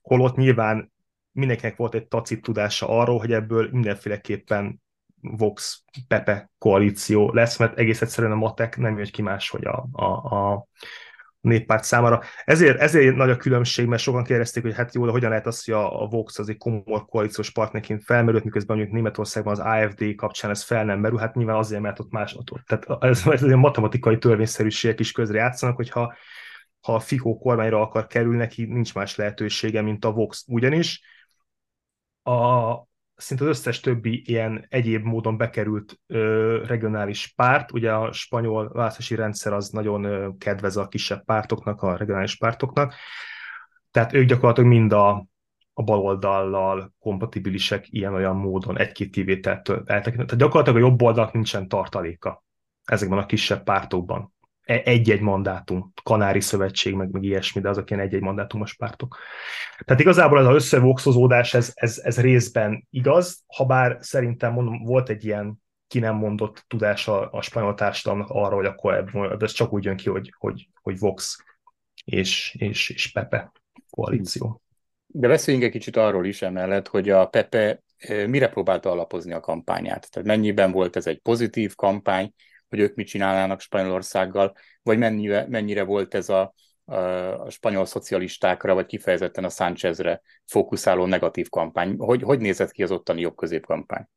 holott 0.00 0.37
nyilván 0.37 0.93
mindenkinek 1.33 1.76
volt 1.76 1.95
egy 1.95 2.07
tacit 2.07 2.43
tudása 2.43 2.88
arról, 2.88 3.19
hogy 3.19 3.33
ebből 3.33 3.69
mindenféleképpen 3.73 4.83
Vox 5.21 5.85
Pepe 6.09 6.50
koalíció 6.59 7.33
lesz, 7.33 7.59
mert 7.59 7.79
egész 7.79 8.02
egyszerűen 8.02 8.33
a 8.33 8.37
matek 8.37 8.76
nem 8.76 8.99
jött 8.99 9.11
ki 9.11 9.23
máshogy 9.23 9.64
a, 9.64 9.88
a, 9.93 10.05
a 10.05 10.67
néppárt 11.41 11.85
számára. 11.85 12.23
Ezért, 12.45 12.81
ezért 12.81 13.17
nagy 13.17 13.31
a 13.31 13.37
különbség, 13.37 13.87
mert 13.87 14.03
sokan 14.03 14.25
kérdezték, 14.25 14.63
hogy 14.63 14.75
hát 14.75 14.95
jó, 14.95 15.05
de 15.05 15.11
hogyan 15.11 15.31
lehet 15.31 15.47
az, 15.47 15.65
hogy 15.65 15.75
a, 15.75 16.03
a 16.03 16.07
Vox 16.07 16.39
az 16.39 16.49
egy 16.49 16.57
komoly 16.57 17.03
koalíciós 17.07 17.51
partnerként 17.51 18.05
felmerült, 18.05 18.45
miközben 18.45 18.77
mondjuk 18.77 18.97
Németországban 18.97 19.53
az 19.53 19.59
AFD 19.59 20.15
kapcsán 20.15 20.51
ez 20.51 20.63
fel 20.63 20.85
nem 20.85 21.01
merül, 21.01 21.19
hát 21.19 21.35
nyilván 21.35 21.57
azért, 21.57 21.83
mert 21.83 21.99
ott 21.99 22.11
más 22.11 22.35
ott. 22.35 22.65
Tehát 22.67 23.03
ez, 23.05 23.27
ez 23.27 23.43
egy 23.43 23.57
matematikai 23.57 24.19
törvényszerűségek 24.19 25.01
is 25.01 25.13
közre 25.13 25.39
játszanak, 25.39 25.77
hogyha 25.77 26.15
ha 26.81 26.95
a 26.95 27.01
FIHO 27.01 27.39
kormányra 27.39 27.81
akar 27.81 28.07
kerülni, 28.07 28.37
neki 28.37 28.65
nincs 28.65 28.95
más 28.95 29.17
lehetősége, 29.17 29.83
mint 29.83 30.05
a 30.05 30.13
Vox. 30.13 30.45
Ugyanis 30.49 31.03
a, 32.23 32.73
szinte 33.21 33.45
az 33.45 33.50
összes 33.50 33.81
többi 33.81 34.23
ilyen 34.27 34.67
egyéb 34.69 35.05
módon 35.05 35.37
bekerült 35.37 36.00
ö, 36.07 36.62
regionális 36.67 37.33
párt, 37.37 37.73
ugye 37.73 37.93
a 37.93 38.12
spanyol 38.12 38.69
választási 38.73 39.15
rendszer 39.15 39.53
az 39.53 39.69
nagyon 39.69 40.05
ö, 40.05 40.29
kedvez 40.39 40.77
a 40.77 40.89
kisebb 40.89 41.25
pártoknak, 41.25 41.83
a 41.83 41.97
regionális 41.97 42.37
pártoknak, 42.37 42.95
tehát 43.91 44.12
ők 44.12 44.27
gyakorlatilag 44.27 44.71
mind 44.71 44.93
a, 44.93 45.27
a 45.73 45.83
baloldallal 45.83 46.93
kompatibilisek 46.99 47.87
ilyen-olyan 47.89 48.37
módon, 48.37 48.79
egy-két 48.79 49.11
kivételtől 49.11 49.83
eltekintve. 49.87 50.25
Tehát 50.25 50.41
gyakorlatilag 50.41 50.83
a 50.83 50.87
jobb 50.87 51.03
oldalnak 51.03 51.33
nincsen 51.33 51.69
tartaléka 51.69 52.45
ezekben 52.85 53.19
a 53.19 53.27
kisebb 53.27 53.62
pártokban. 53.62 54.33
E, 54.71 54.83
egy-egy 54.85 55.21
mandátum, 55.21 55.93
Kanári 56.03 56.41
Szövetség, 56.41 56.95
meg, 56.95 57.11
meg 57.11 57.23
ilyesmi, 57.23 57.61
de 57.61 57.69
azok 57.69 57.91
ilyen 57.91 58.03
egy-egy 58.03 58.21
mandátumos 58.21 58.75
pártok. 58.75 59.17
Tehát 59.85 60.03
igazából 60.03 60.39
ez 60.39 60.47
az 60.47 60.55
összevoxozódás, 60.55 61.55
ez, 61.55 61.73
ez, 61.75 61.99
ez 61.99 62.21
részben 62.21 62.87
igaz, 62.91 63.45
ha 63.57 63.65
bár 63.65 63.99
szerintem 64.00 64.53
mondom, 64.53 64.83
volt 64.85 65.09
egy 65.09 65.25
ilyen 65.25 65.62
ki 65.87 65.99
nem 65.99 66.15
mondott 66.15 66.65
tudás 66.69 67.09
a, 67.09 67.33
a 67.33 67.43
spanyol 67.43 67.75
társadalomnak 67.75 68.31
arra, 68.31 68.55
hogy 68.55 68.65
akkor 68.67 68.95
ebből, 68.95 69.37
ez 69.41 69.53
csak 69.53 69.73
úgy 69.73 69.85
jön 69.85 69.97
ki, 69.97 70.09
hogy, 70.09 70.35
hogy, 70.39 70.69
hogy 70.83 70.99
Vox 70.99 71.37
és, 72.05 72.55
és, 72.59 72.91
és 72.91 73.12
Pepe 73.12 73.53
koalíció. 73.91 74.62
De 75.07 75.29
beszéljünk 75.29 75.67
egy 75.67 75.73
kicsit 75.73 75.97
arról 75.97 76.27
is 76.27 76.43
emellett, 76.43 76.89
hogy 76.89 77.09
a 77.09 77.27
Pepe 77.27 77.83
eh, 77.97 78.27
mire 78.27 78.49
próbálta 78.49 78.91
alapozni 78.91 79.33
a 79.33 79.41
kampányát. 79.41 80.11
Tehát 80.11 80.29
mennyiben 80.29 80.73
volt 80.73 80.97
ez 80.97 81.07
egy 81.07 81.19
pozitív 81.19 81.75
kampány, 81.75 82.33
hogy 82.71 82.81
ők 82.81 82.95
mit 82.95 83.07
csinálnának 83.07 83.61
Spanyolországgal, 83.61 84.53
vagy 84.83 84.99
mennyire, 84.99 85.47
mennyire 85.49 85.83
volt 85.83 86.15
ez 86.15 86.29
a, 86.29 86.55
a, 86.85 87.50
spanyol 87.50 87.87
szocialistákra, 87.87 88.75
vagy 88.75 88.87
kifejezetten 88.87 89.45
a 89.45 89.49
Sánchezre 89.49 90.21
fókuszáló 90.47 91.07
negatív 91.07 91.49
kampány. 91.49 91.95
Hogy, 91.99 92.23
hogy 92.23 92.41
nézett 92.41 92.71
ki 92.71 92.83
az 92.83 92.91
ottani 92.91 93.21
jobb 93.21 93.37
kampány? 93.61 94.09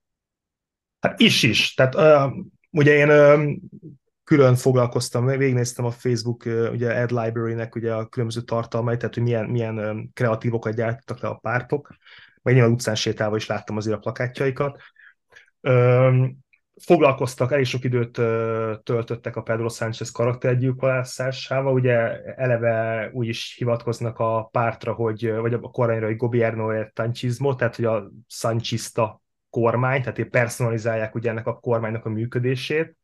Hát 1.00 1.20
is 1.20 1.44
is. 1.44 1.74
Tehát 1.74 1.96
uh, 1.96 2.34
ugye 2.70 2.94
én 2.94 3.10
uh, 3.10 3.52
külön 4.24 4.56
foglalkoztam, 4.56 5.26
végignéztem 5.26 5.86
a 5.86 5.92
Facebook 5.92 6.46
uh, 6.46 6.70
ugye 6.72 7.02
Ad 7.02 7.12
Library-nek 7.12 7.76
ugye 7.76 7.94
a 7.94 8.08
különböző 8.08 8.42
tartalmait, 8.42 9.00
tehát 9.00 9.14
hogy 9.14 9.24
milyen, 9.24 9.46
milyen 9.46 9.78
um, 9.78 10.10
kreatívokat 10.14 10.76
gyártottak 10.76 11.20
le 11.22 11.30
a 11.30 11.36
pártok, 11.36 11.96
vagy 12.42 12.54
nyilván 12.54 12.72
utcán 12.72 12.96
sétálva 12.96 13.36
is 13.36 13.48
láttam 13.48 13.78
azért 13.78 13.96
a 13.96 14.00
plakátjaikat. 14.00 14.82
Um, 15.62 16.43
foglalkoztak, 16.82 17.52
elég 17.52 17.66
sok 17.66 17.84
időt 17.84 18.12
töltöttek 18.84 19.36
a 19.36 19.42
Pedro 19.42 19.70
Sánchez 19.70 20.12
karaktergyilkolásával, 20.12 21.74
ugye 21.74 22.24
eleve 22.36 23.10
úgy 23.14 23.28
is 23.28 23.56
hivatkoznak 23.58 24.20
a 24.20 24.44
pártra, 24.52 24.94
hogy, 24.94 25.32
vagy 25.32 25.54
a 25.54 25.60
kormányra, 25.60 26.06
hogy 26.06 26.18
gobierno 26.18 26.70
e 26.70 26.92
tanchismo, 26.94 27.56
tehát 27.56 27.76
hogy 27.76 27.86
a 27.86 28.12
sanchista 28.28 29.22
kormány, 29.50 30.02
tehát 30.02 30.30
personalizálják 30.30 31.16
ugye 31.16 31.30
ennek 31.30 31.48
a 31.48 31.60
kormánynak 31.60 32.06
a 32.06 32.10
működését. 32.10 32.98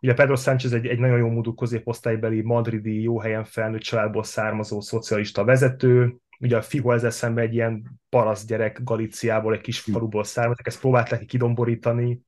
Ugye 0.00 0.14
Pedro 0.14 0.36
Sánchez 0.36 0.72
egy, 0.72 0.86
egy 0.86 0.98
nagyon 0.98 1.18
jó 1.18 1.28
módú 1.28 1.54
középosztálybeli 1.54 2.42
madridi, 2.42 3.02
jó 3.02 3.20
helyen 3.20 3.44
felnőtt 3.44 3.80
családból 3.80 4.22
származó 4.24 4.80
szocialista 4.80 5.44
vezető, 5.44 6.16
ugye 6.40 6.56
a 6.56 6.62
Figo 6.62 6.92
ezzel 6.92 7.10
szemben 7.10 7.44
egy 7.44 7.54
ilyen 7.54 8.00
parasz 8.08 8.44
gyerek 8.44 8.80
Galíciából, 8.82 9.54
egy 9.54 9.60
kis 9.60 9.80
faluból 9.80 10.24
származik, 10.24 10.66
ezt 10.66 10.80
próbálták 10.80 11.24
kidomborítani, 11.24 12.20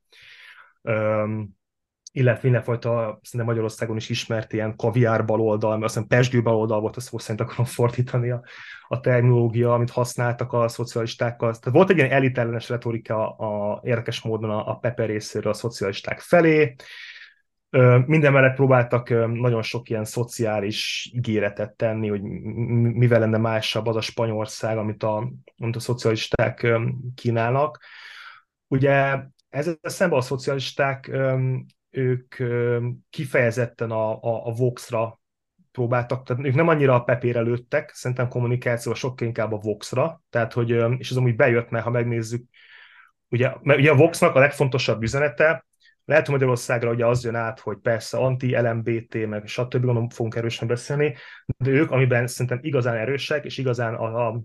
illetve 2.13 2.41
mindenfajta, 2.43 3.21
szinte 3.23 3.47
Magyarországon 3.47 3.97
is 3.97 4.09
ismert 4.09 4.53
ilyen 4.53 4.77
kaviár 4.77 5.25
baloldal, 5.25 5.71
mert 5.71 5.85
azt 5.85 5.95
hiszem 5.95 6.09
pesgő 6.09 6.43
baloldal 6.43 6.81
volt, 6.81 6.97
azt 6.97 7.09
szó 7.09 7.19
szerint 7.19 7.41
akarom 7.41 7.65
fordítani 7.65 8.31
a, 8.31 8.43
a 8.89 9.01
terminológia, 9.01 9.75
amit 9.75 9.91
használtak 9.91 10.53
a 10.53 10.69
szocialistákkal. 10.69 11.51
Tehát 11.51 11.77
volt 11.77 11.91
egy 11.91 11.97
ilyen 11.97 12.11
elitellenes 12.11 12.69
retorika 12.69 13.37
a, 13.37 13.81
érdekes 13.85 14.23
módon 14.23 14.51
a, 14.51 14.71
a 14.71 14.75
Pepe 14.75 15.05
részéről 15.05 15.53
a 15.53 15.55
szocialisták 15.55 16.21
felé, 16.21 16.75
minden 18.07 18.33
mellett 18.33 18.55
próbáltak 18.55 19.09
nagyon 19.33 19.63
sok 19.63 19.89
ilyen 19.89 20.05
szociális 20.05 21.11
ígéretet 21.15 21.77
tenni, 21.77 22.09
hogy 22.09 22.23
mivel 22.93 23.21
lenne 23.21 23.39
másabb 23.39 23.87
az 23.87 23.97
a 23.97 24.01
Spanyolország, 24.01 24.79
amit 24.79 25.03
a, 25.03 25.33
amit 25.59 25.77
a 25.77 25.81
szocialisták 25.81 26.79
kínálnak. 27.15 27.81
Ugye 28.69 29.19
ezzel 29.57 29.79
szemben 29.83 30.19
a 30.19 30.23
szocialisták, 30.23 31.11
ők 31.91 32.35
kifejezetten 33.11 33.91
a, 33.91 34.11
a, 34.13 34.47
a 34.47 34.53
Vox-ra 34.53 35.21
próbáltak, 35.73 36.27
tehát 36.27 36.45
ők 36.45 36.55
nem 36.55 36.69
annyira 36.69 36.95
a 36.95 37.03
pepére 37.03 37.41
lőttek, 37.41 37.91
szerintem 37.95 38.29
kommunikáció 38.29 38.95
sokkal 38.95 39.27
inkább 39.27 39.53
a 39.53 39.59
Vox-ra, 39.59 40.23
tehát 40.31 40.53
hogy, 40.53 40.71
és 40.99 41.11
az 41.11 41.17
amúgy 41.17 41.37
bejött, 41.37 41.71
mert 41.71 41.85
ha 41.85 41.91
megnézzük, 41.91 42.45
ugye, 43.29 43.53
mert 43.63 43.79
ugye 43.79 43.91
a 43.91 43.97
Vox-nak 43.97 44.35
a 44.35 44.39
legfontosabb 44.39 45.03
üzenete, 45.03 45.67
lehet, 46.05 46.25
hogy 46.25 46.35
Magyarországra 46.35 46.91
ugye 46.91 47.07
az 47.07 47.25
jön 47.25 47.35
át, 47.35 47.61
hogy 47.61 47.79
persze 47.79 48.19
anti-LMBT, 48.19 49.27
meg 49.27 49.47
stb. 49.47 49.73
gondolom 49.73 50.09
fogunk 50.09 50.35
erősen 50.35 50.69
beszélni, 50.69 51.15
de 51.57 51.71
ők, 51.71 51.91
amiben 51.91 52.27
szerintem 52.27 52.59
igazán 52.63 52.97
erősek, 52.97 53.45
és 53.45 53.59
igazán 53.59 53.95
a, 53.95 54.29
a 54.29 54.41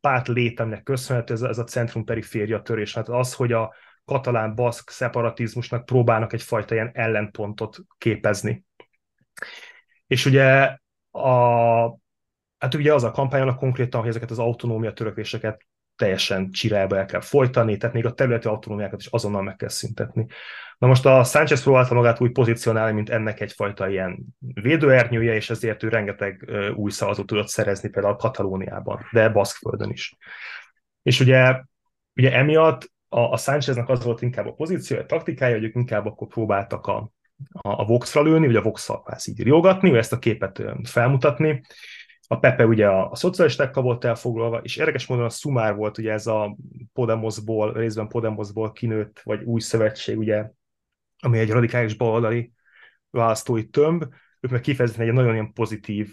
párt 0.00 0.28
létemnek 0.28 0.82
köszönhető 0.82 1.34
ez, 1.34 1.42
ez 1.42 1.58
a 1.58 1.64
centrum-periféria 1.64 2.62
törés. 2.62 2.94
Hát 2.94 3.08
az, 3.08 3.34
hogy 3.34 3.52
a, 3.52 3.74
katalán-baszk 4.06 4.90
szeparatizmusnak 4.90 5.84
próbálnak 5.84 6.32
egyfajta 6.32 6.74
ilyen 6.74 6.90
ellenpontot 6.94 7.78
képezni. 7.98 8.64
És 10.06 10.26
ugye 10.26 10.76
a, 11.10 11.86
hát 12.58 12.74
ugye 12.74 12.94
az 12.94 13.04
a 13.04 13.10
kampányonak 13.10 13.58
konkrétan, 13.58 14.00
hogy 14.00 14.08
ezeket 14.08 14.30
az 14.30 14.38
autonómia 14.38 14.92
törekvéseket 14.92 15.66
teljesen 15.96 16.50
csirelbe 16.50 16.96
el 16.96 17.06
kell 17.06 17.20
folytani, 17.20 17.76
tehát 17.76 17.94
még 17.94 18.06
a 18.06 18.12
területi 18.12 18.48
autonómiákat 18.48 19.00
is 19.00 19.06
azonnal 19.06 19.42
meg 19.42 19.56
kell 19.56 19.68
szüntetni. 19.68 20.26
Na 20.78 20.86
most 20.86 21.06
a 21.06 21.24
Sánchez 21.24 21.62
próbálta 21.62 21.94
magát 21.94 22.20
úgy 22.20 22.32
pozícionálni, 22.32 22.92
mint 22.92 23.10
ennek 23.10 23.40
egyfajta 23.40 23.88
ilyen 23.88 24.18
védőernyője, 24.38 25.34
és 25.34 25.50
ezért 25.50 25.82
ő 25.82 25.88
rengeteg 25.88 26.50
új 26.74 26.90
szavazót 26.90 27.26
tudott 27.26 27.48
szerezni 27.48 27.88
például 27.88 28.16
Katalóniában, 28.16 29.08
de 29.12 29.28
Baszkföldön 29.28 29.90
is. 29.90 30.16
És 31.02 31.20
ugye, 31.20 31.62
ugye 32.14 32.32
emiatt 32.32 32.94
a, 33.16 33.32
a 33.32 33.36
Sáncheznek 33.36 33.88
az 33.88 34.04
volt 34.04 34.22
inkább 34.22 34.46
a 34.46 34.52
pozíció, 34.52 34.98
a 34.98 35.06
taktikája, 35.06 35.54
hogy 35.54 35.64
ők 35.64 35.74
inkább 35.74 36.06
akkor 36.06 36.28
próbáltak 36.28 36.86
a, 36.86 36.96
a, 37.52 37.80
a 37.80 37.84
Vox-ra 37.84 38.22
lőni, 38.22 38.46
vagy 38.46 38.56
a 38.56 38.62
Vox-szal 38.62 39.02
így 39.24 39.42
riogatni, 39.42 39.90
vagy 39.90 39.98
ezt 39.98 40.12
a 40.12 40.18
képet 40.18 40.62
felmutatni. 40.82 41.62
A 42.28 42.38
Pepe 42.38 42.66
ugye 42.66 42.86
a, 42.86 43.10
a 43.10 43.14
szocialistákkal 43.14 43.82
volt 43.82 44.04
elfoglalva, 44.04 44.58
és 44.58 44.76
érdekes 44.76 45.06
módon 45.06 45.24
a 45.24 45.28
Sumár 45.28 45.74
volt 45.74 45.98
ugye 45.98 46.12
ez 46.12 46.26
a 46.26 46.56
Podemosból, 46.92 47.72
részben 47.72 48.08
Podemosból 48.08 48.72
kinőtt, 48.72 49.20
vagy 49.24 49.42
új 49.42 49.60
szövetség, 49.60 50.18
ugye, 50.18 50.50
ami 51.18 51.38
egy 51.38 51.50
radikális 51.50 51.94
baloldali 51.94 52.52
választói 53.10 53.68
tömb, 53.68 54.04
ők 54.46 54.52
meg 54.52 54.60
kifejezetten 54.60 55.06
egy 55.06 55.12
nagyon 55.12 55.32
ilyen 55.32 55.52
pozitív 55.52 56.10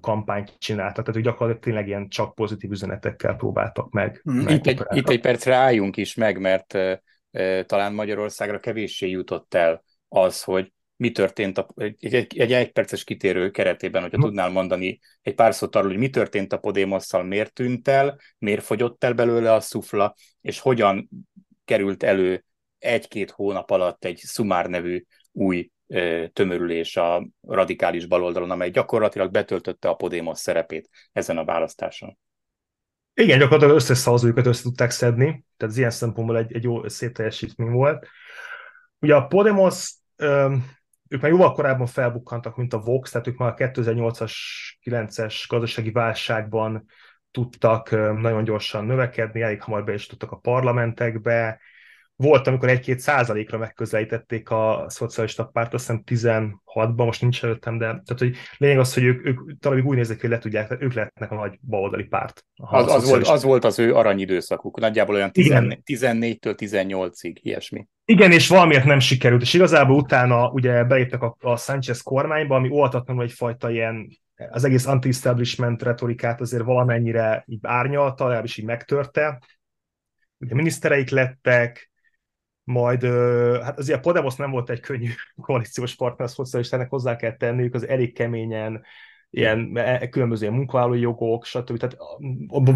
kampányt 0.00 0.54
csináltak, 0.58 1.04
tehát 1.04 1.14
hogy 1.14 1.22
gyakorlatilag 1.22 1.62
tényleg 1.62 1.86
ilyen 1.86 2.08
csak 2.08 2.34
pozitív 2.34 2.70
üzenetekkel 2.70 3.34
próbáltak 3.34 3.90
meg. 3.90 4.22
Mm, 4.30 4.48
itt, 4.48 4.66
egy, 4.66 4.82
itt 4.90 5.08
egy 5.08 5.20
percre 5.20 5.54
álljunk 5.54 5.96
is 5.96 6.14
meg, 6.14 6.40
mert 6.40 6.74
uh, 6.74 7.60
talán 7.66 7.94
Magyarországra 7.94 8.58
kevéssé 8.58 9.08
jutott 9.08 9.54
el 9.54 9.84
az, 10.08 10.42
hogy 10.42 10.72
mi 10.96 11.10
történt 11.10 11.58
a, 11.58 11.68
egy, 11.76 12.14
egy, 12.14 12.38
egy 12.38 12.52
egyperces 12.52 13.04
kitérő 13.04 13.50
keretében, 13.50 14.02
hogyha 14.02 14.16
hmm. 14.16 14.26
tudnál 14.26 14.50
mondani 14.50 15.00
egy 15.22 15.34
pár 15.34 15.54
szót 15.54 15.76
arról, 15.76 15.88
hogy 15.88 15.98
mi 15.98 16.10
történt 16.10 16.52
a 16.52 16.58
Podémosszal, 16.58 17.22
miért 17.22 17.52
tűnt 17.52 17.88
el, 17.88 18.18
miért 18.38 18.64
fogyott 18.64 19.04
el 19.04 19.12
belőle 19.12 19.52
a 19.52 19.60
szufla, 19.60 20.14
és 20.40 20.58
hogyan 20.58 21.08
került 21.64 22.02
elő 22.02 22.44
egy-két 22.78 23.30
hónap 23.30 23.70
alatt 23.70 24.04
egy 24.04 24.18
Sumár 24.18 24.66
nevű 24.66 25.04
új 25.32 25.70
tömörülés 26.32 26.96
a 26.96 27.26
radikális 27.40 28.06
baloldalon, 28.06 28.50
amely 28.50 28.70
gyakorlatilag 28.70 29.30
betöltötte 29.30 29.88
a 29.88 29.94
Podemos 29.94 30.38
szerepét 30.38 30.88
ezen 31.12 31.38
a 31.38 31.44
választáson. 31.44 32.18
Igen, 33.14 33.38
gyakorlatilag 33.38 33.76
összes 33.76 33.98
szavazójukat 33.98 34.46
össze 34.46 34.62
tudták 34.62 34.90
szedni, 34.90 35.26
tehát 35.56 35.74
az 35.74 35.78
ilyen 35.78 35.90
szempontból 35.90 36.36
egy, 36.36 36.54
egy 36.54 36.62
jó 36.62 36.88
szép 36.88 37.12
teljesítmény 37.12 37.70
volt. 37.70 38.08
Ugye 38.98 39.14
a 39.14 39.26
Podemos, 39.26 39.94
ők 41.08 41.20
már 41.20 41.30
jóval 41.30 41.52
korábban 41.52 41.86
felbukkantak, 41.86 42.56
mint 42.56 42.72
a 42.72 42.80
Vox, 42.80 43.10
tehát 43.10 43.26
ők 43.26 43.36
már 43.36 43.50
a 43.50 43.54
2008-as, 43.54 44.32
9-es 44.84 45.44
gazdasági 45.48 45.90
válságban 45.90 46.84
tudtak 47.30 47.90
nagyon 48.20 48.44
gyorsan 48.44 48.84
növekedni, 48.84 49.42
elég 49.42 49.62
hamar 49.62 49.84
be 49.84 49.92
is 49.92 50.06
tudtak 50.06 50.30
a 50.30 50.36
parlamentekbe, 50.36 51.60
volt, 52.22 52.46
amikor 52.46 52.68
egy-két 52.68 52.98
százalékra 52.98 53.58
megközelítették 53.58 54.50
a 54.50 54.84
szocialista 54.88 55.44
párt, 55.44 55.74
azt 55.74 55.92
hiszem 56.06 56.30
16-ban, 56.74 57.04
most 57.04 57.20
nincs 57.20 57.44
előttem, 57.44 57.78
de 57.78 57.86
tehát, 57.86 58.18
hogy 58.18 58.36
lényeg 58.58 58.78
az, 58.78 58.94
hogy 58.94 59.04
ők, 59.04 59.26
ők 59.26 59.58
talán 59.58 59.80
úgy 59.80 59.96
nézek, 59.96 60.20
hogy 60.20 60.30
le 60.30 60.38
tudják, 60.38 60.76
ők 60.80 60.92
lehetnek 60.92 61.30
a 61.30 61.34
nagy 61.34 61.58
baloldali 61.60 62.04
párt. 62.04 62.44
Az, 62.54 62.92
az, 62.92 63.08
volt, 63.08 63.26
az 63.26 63.42
volt 63.42 63.64
az 63.64 63.78
ő 63.78 63.94
aranyidőszakuk, 63.94 64.80
nagyjából 64.80 65.14
olyan 65.14 65.32
14, 65.32 65.78
14-től 65.84 66.54
18-ig, 66.56 67.36
ilyesmi. 67.42 67.86
Igen, 68.04 68.32
és 68.32 68.48
valamiért 68.48 68.84
nem 68.84 68.98
sikerült, 68.98 69.42
és 69.42 69.54
igazából 69.54 69.96
utána 69.96 70.50
ugye 70.50 70.84
beléptek 70.84 71.22
a, 71.22 71.36
a 71.40 71.56
Sánchez 71.56 72.00
kormányba, 72.00 72.54
ami 72.54 72.68
óvatatlanul 72.68 73.22
egyfajta 73.22 73.70
ilyen 73.70 74.08
az 74.50 74.64
egész 74.64 74.86
anti-establishment 74.86 75.82
retorikát 75.82 76.40
azért 76.40 76.62
valamennyire 76.62 77.44
így 77.46 77.58
árnyalta, 77.62 78.24
legalábbis 78.24 78.56
így 78.56 78.64
megtörte. 78.64 79.42
Ugye 80.38 80.54
minisztereik 80.54 81.10
lettek, 81.10 81.91
majd 82.64 83.04
hát 83.62 83.78
azért 83.78 83.98
a 83.98 84.00
Podemos 84.00 84.36
nem 84.36 84.50
volt 84.50 84.70
egy 84.70 84.80
könnyű 84.80 85.08
koalíciós 85.42 85.94
partner, 85.94 86.26
az 86.26 86.32
szocialistának 86.32 86.90
hozzá 86.90 87.16
kell 87.16 87.36
tenniük, 87.36 87.74
az 87.74 87.88
elég 87.88 88.14
keményen 88.14 88.82
ilyen 89.30 89.76
e, 89.76 90.08
különböző 90.08 90.50
munkavállalói 90.50 91.00
jogok, 91.00 91.44
stb. 91.44 91.76
Tehát 91.76 91.96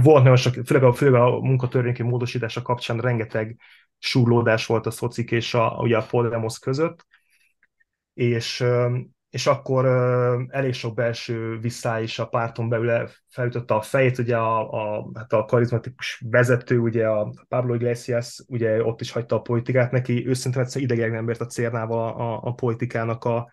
volt 0.03 0.23
nagyon 0.23 0.37
sok, 0.37 0.55
főleg 0.67 0.85
a, 0.85 0.93
főleg 0.93 1.21
a 1.21 1.41
munkatörvényki 1.41 2.03
módosítása 2.03 2.63
kapcsán 2.63 2.99
rengeteg 2.99 3.61
súrlódás 3.99 4.67
volt 4.67 4.87
a 4.87 4.91
szocik 4.91 5.31
és 5.31 5.55
a, 5.55 5.77
ugye 5.81 5.97
a 5.97 6.07
Podemos 6.11 6.59
között, 6.59 7.07
és 8.15 8.65
és 9.37 9.47
akkor 9.47 9.87
elég 10.51 10.73
sok 10.73 10.95
belső 10.95 11.59
vissza 11.59 12.01
is 12.01 12.19
a 12.19 12.27
párton 12.27 12.69
belül 12.69 13.09
felütötte 13.29 13.75
a 13.75 13.81
fejét, 13.81 14.19
ugye 14.19 14.37
a, 14.37 14.71
a, 14.71 15.11
hát 15.15 15.33
a 15.33 15.45
karizmatikus 15.45 16.23
vezető, 16.31 16.79
ugye 16.79 17.07
a 17.07 17.33
Pablo 17.49 17.75
Iglesias, 17.75 18.45
ugye 18.49 18.85
ott 18.85 19.01
is 19.01 19.11
hagyta 19.11 19.37
a 19.37 19.41
politikát, 19.41 19.91
neki. 19.91 20.27
Őszintén 20.27 20.63
egyszer 20.63 20.83
idegen 20.83 21.11
nem 21.11 21.27
bért 21.27 21.41
a 21.41 21.47
cérnával 21.47 22.09
a, 22.09 22.49
a 22.49 22.53
politikának 22.53 23.25
a, 23.25 23.51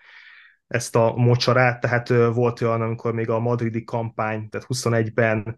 ezt 0.68 0.96
a 0.96 1.14
mocsarát, 1.16 1.80
tehát 1.80 2.08
volt 2.34 2.62
olyan, 2.62 2.82
amikor 2.82 3.14
még 3.14 3.30
a 3.30 3.40
madridi 3.40 3.84
kampány, 3.84 4.50
tehát 4.50 4.68
21-ben 4.70 5.58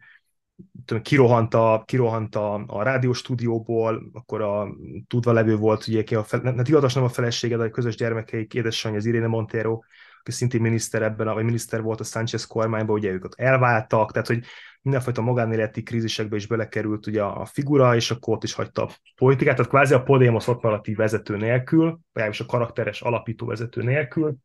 tudom, 0.85 1.03
kirohant, 1.03 1.53
a, 1.53 1.83
kirohant 1.85 2.35
a, 2.35 2.63
a 2.67 2.83
rádióstúdióból, 2.83 4.09
akkor 4.13 4.41
a 4.41 4.67
tudva 5.07 5.31
levő 5.31 5.55
volt, 5.55 5.87
ugye, 5.87 6.03
ki 6.03 6.15
a, 6.15 6.25
nem, 6.31 6.55
nem, 6.55 6.65
nem 6.93 7.03
a 7.03 7.09
felesége, 7.09 7.57
de 7.57 7.63
a 7.63 7.69
közös 7.69 7.95
gyermekeik 7.95 8.53
édesanyja, 8.53 8.97
az 8.97 9.05
Irene 9.05 9.27
Montero, 9.27 9.79
aki 10.25 10.33
szintén 10.33 10.61
miniszter 10.61 11.01
ebben, 11.01 11.33
vagy 11.33 11.43
miniszter 11.43 11.81
volt 11.81 11.99
a 11.99 12.03
Sánchez 12.03 12.45
kormányban, 12.45 12.95
ugye 12.95 13.11
ők 13.11 13.23
ott 13.23 13.33
elváltak, 13.39 14.11
tehát 14.11 14.27
hogy 14.27 14.43
mindenfajta 14.81 15.21
magánéleti 15.21 15.83
krízisekbe 15.83 16.35
is 16.35 16.47
belekerült 16.47 17.07
ugye 17.07 17.21
a 17.23 17.45
figura, 17.45 17.95
és 17.95 18.11
akkor 18.11 18.35
ott 18.35 18.43
is 18.43 18.53
hagyta 18.53 18.83
a 18.83 18.89
politikát, 19.15 19.55
tehát 19.55 19.71
kvázi 19.71 19.93
a 19.93 20.03
Podemos 20.03 20.47
ott 20.47 20.61
maradt 20.61 20.95
vezető 20.95 21.37
nélkül, 21.37 21.99
legalábbis 22.13 22.39
a 22.39 22.45
karakteres 22.45 23.01
alapító 23.01 23.45
vezető 23.45 23.83
nélkül. 23.83 24.35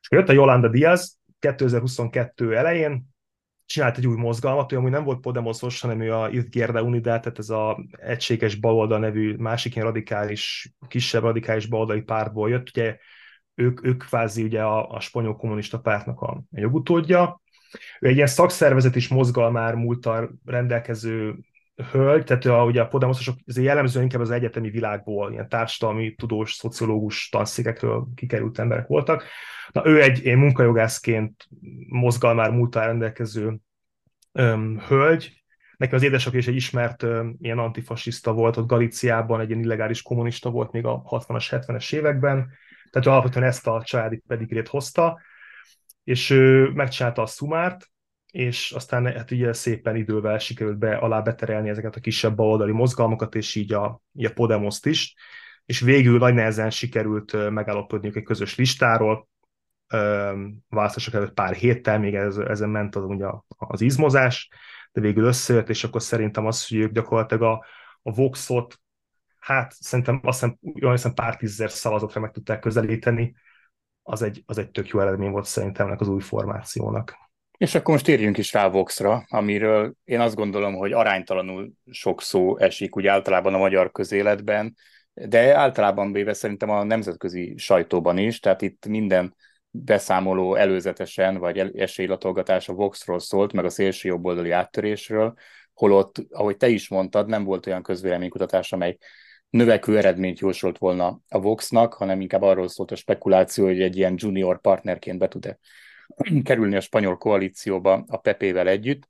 És 0.00 0.08
jött 0.10 0.28
a 0.28 0.32
Yolanda 0.32 0.68
Diaz 0.68 1.18
2022 1.38 2.56
elején, 2.56 3.08
csinált 3.66 3.98
egy 3.98 4.06
új 4.06 4.16
mozgalmat, 4.16 4.72
amúgy 4.72 4.90
nem 4.90 5.04
volt 5.04 5.20
Podemosos, 5.20 5.80
hanem 5.80 6.00
ő 6.00 6.12
a 6.12 6.28
Izquierda 6.28 6.82
Unidad, 6.82 7.20
tehát 7.20 7.38
ez 7.38 7.50
a 7.50 7.84
egységes 7.90 8.54
baloldal 8.54 8.98
nevű 8.98 9.36
másik 9.36 9.74
ilyen 9.74 9.86
radikális, 9.86 10.72
kisebb 10.88 11.22
radikális 11.22 11.66
baloldali 11.66 12.02
pártból 12.02 12.48
jött, 12.48 12.68
ugye 12.68 12.96
ők, 13.54 13.86
ők 13.86 14.04
kvázi 14.04 14.42
ugye 14.42 14.62
a, 14.62 14.90
a 14.90 15.00
spanyol 15.00 15.36
kommunista 15.36 15.80
pártnak 15.80 16.20
a, 16.20 16.30
a 16.30 16.44
jogutódja. 16.50 17.42
Ő 18.00 18.08
egy 18.08 18.14
ilyen 18.14 18.26
szakszervezet 18.26 18.96
is 18.96 19.08
mozgalmár 19.08 19.74
múltal 19.74 20.30
rendelkező 20.44 21.34
hölgy, 21.90 22.24
tehát 22.24 22.44
a, 22.44 22.64
ugye 22.64 22.80
a 22.80 22.86
Podemososok 22.86 23.36
jellemzően 23.46 24.04
inkább 24.04 24.20
az 24.20 24.30
egyetemi 24.30 24.70
világból, 24.70 25.32
ilyen 25.32 25.48
társadalmi, 25.48 26.14
tudós, 26.14 26.52
szociológus 26.52 27.28
tanszékekről 27.28 28.08
kikerült 28.14 28.58
emberek 28.58 28.86
voltak. 28.86 29.24
Na, 29.72 29.86
ő 29.86 30.02
egy 30.02 30.24
én 30.24 30.38
munkajogászként 30.38 31.48
mozgalmár 31.88 32.50
múltal 32.50 32.86
rendelkező 32.86 33.58
öm, 34.32 34.78
hölgy, 34.78 35.44
neki 35.76 35.94
az 35.94 36.02
édesapja 36.02 36.38
is 36.38 36.46
egy 36.46 36.54
ismert 36.54 37.02
öm, 37.02 37.36
ilyen 37.40 37.58
antifasiszta 37.58 38.32
volt, 38.32 38.56
ott 38.56 38.66
Galíciában 38.66 39.40
egy 39.40 39.48
ilyen 39.48 39.62
illegális 39.62 40.02
kommunista 40.02 40.50
volt 40.50 40.72
még 40.72 40.84
a 40.84 41.02
60-as, 41.02 41.46
70-es 41.50 41.94
években, 41.94 42.50
tehát 42.94 43.08
alapvetően 43.08 43.46
ezt 43.46 43.66
a 43.66 43.82
családi 43.84 44.22
pedigrét 44.26 44.68
hozta, 44.68 45.20
és 46.04 46.30
ő 46.30 46.70
megcsinálta 46.70 47.22
a 47.22 47.26
szumárt, 47.26 47.90
és 48.30 48.70
aztán 48.70 49.06
hát 49.06 49.30
ugye 49.30 49.52
szépen 49.52 49.96
idővel 49.96 50.38
sikerült 50.38 50.78
be 50.78 50.96
alá 50.96 51.20
beterelni 51.20 51.68
ezeket 51.68 51.96
a 51.96 52.00
kisebb 52.00 52.36
baloldali 52.36 52.72
mozgalmakat, 52.72 53.34
és 53.34 53.54
így 53.54 53.72
a, 53.72 54.00
így 54.12 54.24
a 54.24 54.32
Podemoszt 54.32 54.86
is, 54.86 55.14
és 55.64 55.80
végül 55.80 56.18
nagy 56.18 56.34
nehezen 56.34 56.70
sikerült 56.70 57.50
megállapodniuk 57.50 58.16
egy 58.16 58.22
közös 58.22 58.56
listáról, 58.56 59.28
választások 60.68 61.14
előtt 61.14 61.34
pár 61.34 61.54
héttel, 61.54 61.98
még 61.98 62.14
ez, 62.14 62.36
ezen 62.36 62.68
ment 62.68 62.96
az, 62.96 63.04
ugye 63.04 63.26
az 63.46 63.80
izmozás, 63.80 64.48
de 64.92 65.00
végül 65.00 65.24
összejött, 65.24 65.68
és 65.68 65.84
akkor 65.84 66.02
szerintem 66.02 66.46
az, 66.46 66.68
hogy 66.68 66.78
ők 66.78 66.92
gyakorlatilag 66.92 67.42
a, 67.42 67.64
a 68.02 68.12
Voxot 68.12 68.78
hát 69.44 69.74
szerintem 69.80 70.20
azt 70.22 70.40
hiszem, 70.40 70.58
jól 70.60 70.90
hiszem 70.90 71.14
pár 71.14 71.36
tízezer 71.36 71.70
szavazatra 71.70 72.20
meg 72.20 72.30
tudták 72.30 72.60
közelíteni, 72.60 73.34
az 74.02 74.22
egy, 74.22 74.42
az 74.46 74.58
egy 74.58 74.70
tök 74.70 74.88
jó 74.88 75.00
eredmény 75.00 75.30
volt 75.30 75.44
szerintem 75.44 75.86
ennek 75.86 76.00
az 76.00 76.08
új 76.08 76.20
formációnak. 76.20 77.16
És 77.58 77.74
akkor 77.74 77.92
most 77.92 78.04
térjünk 78.04 78.38
is 78.38 78.52
rá 78.52 78.68
Voxra, 78.68 79.24
amiről 79.28 79.94
én 80.04 80.20
azt 80.20 80.34
gondolom, 80.34 80.74
hogy 80.74 80.92
aránytalanul 80.92 81.72
sok 81.90 82.22
szó 82.22 82.58
esik 82.58 82.96
úgy 82.96 83.06
általában 83.06 83.54
a 83.54 83.58
magyar 83.58 83.90
közéletben, 83.90 84.74
de 85.12 85.56
általában 85.56 86.12
véve 86.12 86.32
szerintem 86.32 86.70
a 86.70 86.82
nemzetközi 86.82 87.54
sajtóban 87.56 88.18
is, 88.18 88.40
tehát 88.40 88.62
itt 88.62 88.86
minden 88.86 89.34
beszámoló 89.70 90.54
előzetesen, 90.54 91.38
vagy 91.38 91.58
esélylatolgatás 91.58 92.68
a 92.68 92.72
Voxról 92.72 93.18
szólt, 93.18 93.52
meg 93.52 93.64
a 93.64 93.70
szélső 93.70 94.08
jobboldali 94.08 94.50
áttörésről, 94.50 95.34
holott, 95.74 96.16
ahogy 96.30 96.56
te 96.56 96.68
is 96.68 96.88
mondtad, 96.88 97.28
nem 97.28 97.44
volt 97.44 97.66
olyan 97.66 97.82
közvéleménykutatás, 97.82 98.72
amely 98.72 98.96
növekvő 99.54 99.96
eredményt 99.96 100.38
jósolt 100.38 100.78
volna 100.78 101.20
a 101.28 101.40
Voxnak, 101.40 101.94
hanem 101.94 102.20
inkább 102.20 102.42
arról 102.42 102.68
szólt 102.68 102.90
a 102.90 102.96
spekuláció, 102.96 103.64
hogy 103.64 103.82
egy 103.82 103.96
ilyen 103.96 104.14
junior 104.16 104.60
partnerként 104.60 105.18
be 105.18 105.28
tud-e 105.28 105.58
kerülni 106.44 106.76
a 106.76 106.80
spanyol 106.80 107.16
koalícióba 107.16 108.04
a 108.06 108.16
Pepével 108.16 108.68
együtt. 108.68 109.08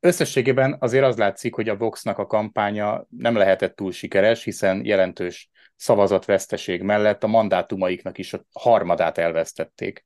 Összességében 0.00 0.76
azért 0.78 1.04
az 1.04 1.16
látszik, 1.16 1.54
hogy 1.54 1.68
a 1.68 1.76
Voxnak 1.76 2.18
a 2.18 2.26
kampánya 2.26 3.06
nem 3.08 3.36
lehetett 3.36 3.76
túl 3.76 3.92
sikeres, 3.92 4.44
hiszen 4.44 4.84
jelentős 4.84 5.50
szavazatveszteség 5.76 6.82
mellett 6.82 7.24
a 7.24 7.26
mandátumaiknak 7.26 8.18
is 8.18 8.32
a 8.32 8.44
harmadát 8.52 9.18
elvesztették 9.18 10.04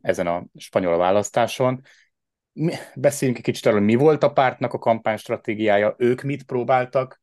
ezen 0.00 0.26
a 0.26 0.44
spanyol 0.56 0.96
választáson. 0.96 1.80
Beszéljünk 2.94 3.38
egy 3.38 3.44
kicsit 3.44 3.66
arról, 3.66 3.80
mi 3.80 3.94
volt 3.94 4.22
a 4.22 4.32
pártnak 4.32 4.72
a 4.72 4.78
kampánystratégiája, 4.78 5.94
ők 5.98 6.22
mit 6.22 6.42
próbáltak 6.42 7.20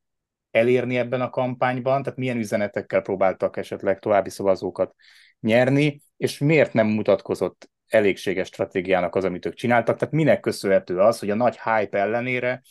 elérni 0.56 0.98
ebben 0.98 1.22
a 1.22 1.30
kampányban, 1.30 2.04
tehát 2.04 2.20
milyen 2.20 2.38
üzenetekkel 2.38 3.02
próbáltak 3.02 3.58
esetleg 3.58 4.00
további 4.00 4.30
szavazókat 4.30 4.96
nyerni, 5.40 6.02
és 6.18 6.38
miért 6.38 6.74
nem 6.74 6.88
mutatkozott 6.88 7.70
elégséges 7.88 8.48
stratégiának 8.48 9.16
az, 9.16 9.24
amit 9.24 9.46
ők 9.46 9.54
csináltak, 9.54 9.98
tehát 9.98 10.14
minek 10.14 10.40
köszönhető 10.40 11.00
az, 11.00 11.20
hogy 11.20 11.30
a 11.30 11.36
nagy 11.36 11.60
hype 11.60 11.98
ellenére 11.98 12.62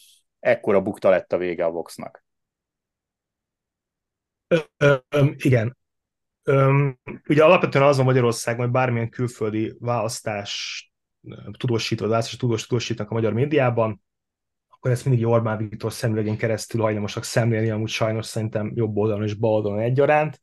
ekkora 0.41 0.81
bukta 0.81 1.09
lett 1.09 1.33
a 1.33 1.37
vége 1.37 1.65
a 1.65 1.71
Voxnak? 1.71 2.25
Igen. 5.37 5.77
Ö, 6.43 6.89
ugye 7.29 7.45
alapvetően 7.45 7.85
az 7.85 7.99
a 7.99 8.05
Magyarországon, 8.05 8.65
hogy 8.65 8.75
bármilyen 8.75 9.09
külföldi 9.11 9.77
választás 9.79 10.83
tudósítva, 11.59 12.09
választás 12.09 12.37
tudós, 12.37 12.67
tudósítnak 12.67 13.11
a 13.11 13.15
magyar 13.15 13.33
médiában, 13.33 14.03
akkor 14.85 14.97
ezt 14.97 15.07
mindig 15.07 15.27
Orbán 15.27 15.57
Viktor 15.57 15.93
szemüvegén 15.93 16.37
keresztül 16.37 16.81
hajlamosak 16.81 17.25
szemlélni, 17.25 17.71
amúgy 17.71 17.89
sajnos 17.89 18.27
szerintem 18.27 18.73
jobb 18.75 18.97
oldalon 18.97 19.23
és 19.23 19.35
bal 19.35 19.53
oldalon 19.53 19.79
egyaránt. 19.79 20.41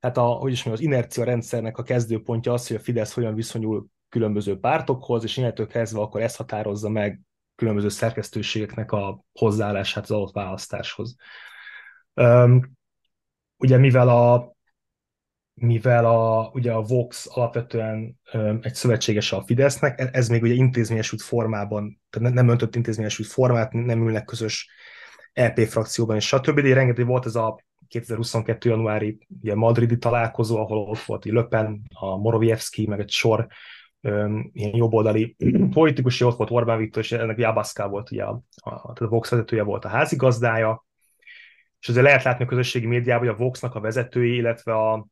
Tehát 0.00 0.16
a, 0.16 0.22
hogy 0.22 0.52
is 0.52 0.64
mondjam, 0.64 0.86
az 0.86 0.92
inercia 0.92 1.24
rendszernek 1.24 1.78
a 1.78 1.82
kezdőpontja 1.82 2.52
az, 2.52 2.66
hogy 2.66 2.76
a 2.76 2.80
Fidesz 2.80 3.12
hogyan 3.12 3.34
viszonyul 3.34 3.86
különböző 4.08 4.58
pártokhoz, 4.58 5.24
és 5.24 5.36
innentől 5.36 5.66
kezdve 5.66 6.00
akkor 6.00 6.20
ez 6.20 6.36
határozza 6.36 6.88
meg 6.88 7.20
különböző 7.54 7.88
szerkesztőségeknek 7.88 8.92
a 8.92 9.24
hozzáállását 9.32 10.04
az 10.04 10.10
adott 10.10 10.34
választáshoz. 10.34 11.16
Um, 12.14 12.72
ugye 13.56 13.76
mivel 13.76 14.08
a 14.08 14.54
mivel 15.58 16.04
a, 16.04 16.50
ugye 16.52 16.72
a 16.72 16.82
Vox 16.82 17.26
alapvetően 17.30 18.18
egy 18.60 18.74
szövetséges 18.74 19.32
a 19.32 19.42
Fidesznek, 19.46 20.00
e, 20.00 20.08
ez 20.12 20.28
még 20.28 20.42
ugye 20.42 20.54
intézményesült 20.54 21.22
formában, 21.22 22.00
tehát 22.10 22.34
nem 22.34 22.48
öntött 22.48 22.76
intézményesült 22.76 23.28
formát, 23.28 23.72
nem 23.72 24.06
ülnek 24.06 24.24
közös 24.24 24.70
EP 25.32 25.58
frakcióban, 25.58 26.16
és 26.16 26.26
stb. 26.26 26.60
De 26.60 26.74
rengeteg 26.74 27.06
volt 27.06 27.26
ez 27.26 27.34
a 27.34 27.58
2022. 27.88 28.68
januári 28.68 29.18
ugye 29.42 29.54
madridi 29.54 29.98
találkozó, 29.98 30.56
ahol 30.56 30.78
ott 30.78 30.98
volt 30.98 31.24
Löpen, 31.24 31.82
a 31.94 32.16
Morovievski, 32.16 32.86
meg 32.86 33.00
egy 33.00 33.10
sor 33.10 33.46
um, 34.00 34.50
ilyen 34.52 34.76
jobboldali 34.76 35.36
politikus, 35.70 36.20
ott 36.20 36.36
volt 36.36 36.50
Orbán 36.50 36.78
Viktor, 36.78 37.02
és 37.02 37.12
ennek 37.12 37.38
Jabaszka 37.38 37.88
volt 37.88 38.10
ugye 38.10 38.24
a, 38.24 38.42
a, 38.56 38.70
a, 38.70 38.92
a 39.00 39.06
Vox 39.06 39.30
vezetője 39.30 39.62
volt 39.62 39.84
a 39.84 39.88
házigazdája, 39.88 40.86
és 41.80 41.88
azért 41.88 42.04
lehet 42.04 42.22
látni 42.22 42.44
a 42.44 42.48
közösségi 42.48 42.86
médiában, 42.86 43.26
hogy 43.26 43.36
a 43.36 43.42
Voxnak 43.42 43.74
a 43.74 43.80
vezetői, 43.80 44.34
illetve 44.34 44.74
a, 44.74 45.06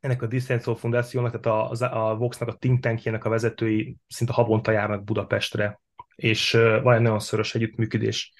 ennek 0.00 0.22
a 0.22 0.26
Dissenso 0.26 0.74
Fundációnak, 0.74 1.40
tehát 1.40 1.80
a, 1.80 2.10
a 2.10 2.16
Voxnak 2.16 2.48
a 2.48 2.54
think 2.54 2.80
tankjének 2.80 3.24
a 3.24 3.28
vezetői 3.28 3.96
szinte 4.08 4.32
havonta 4.32 4.70
járnak 4.70 5.04
Budapestre, 5.04 5.80
és 6.14 6.52
van 6.82 6.94
egy 6.94 7.00
nagyon 7.00 7.20
szoros 7.20 7.54
együttműködés 7.54 8.32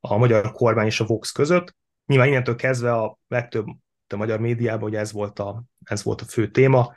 a 0.00 0.16
magyar 0.16 0.52
kormány 0.52 0.86
és 0.86 1.00
a 1.00 1.04
Vox 1.04 1.30
között. 1.32 1.76
Nyilván 2.06 2.28
innentől 2.28 2.54
kezdve 2.56 2.92
a 2.92 3.18
legtöbb 3.28 3.66
a 4.08 4.16
magyar 4.16 4.40
médiában, 4.40 4.82
hogy 4.82 4.94
ez 4.94 5.12
volt 5.12 5.38
a, 5.38 5.64
ez 5.84 6.02
volt 6.02 6.20
a 6.20 6.24
fő 6.24 6.50
téma. 6.50 6.94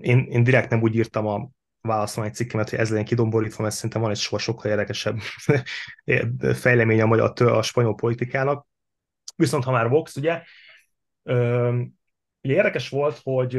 Én, 0.00 0.26
én 0.28 0.42
direkt 0.42 0.70
nem 0.70 0.82
úgy 0.82 0.94
írtam 0.94 1.26
a 1.26 1.50
válaszom 1.80 2.24
egy 2.24 2.34
cikkemet, 2.34 2.70
hogy 2.70 2.78
ez 2.78 2.88
legyen 2.90 3.04
kidomborítva, 3.04 3.62
mert 3.62 3.74
szerintem 3.74 4.00
van 4.00 4.10
egy 4.10 4.16
sor 4.16 4.40
sokkal 4.40 4.70
érdekesebb 4.70 5.18
fejlemény 6.62 7.00
a, 7.00 7.06
magyar, 7.06 7.42
a 7.42 7.62
spanyol 7.62 7.94
politikának. 7.94 8.66
Viszont 9.36 9.64
ha 9.64 9.70
már 9.70 9.88
Vox, 9.88 10.16
ugye, 10.16 10.42
ugye 12.42 12.54
érdekes 12.54 12.88
volt, 12.88 13.20
hogy 13.22 13.56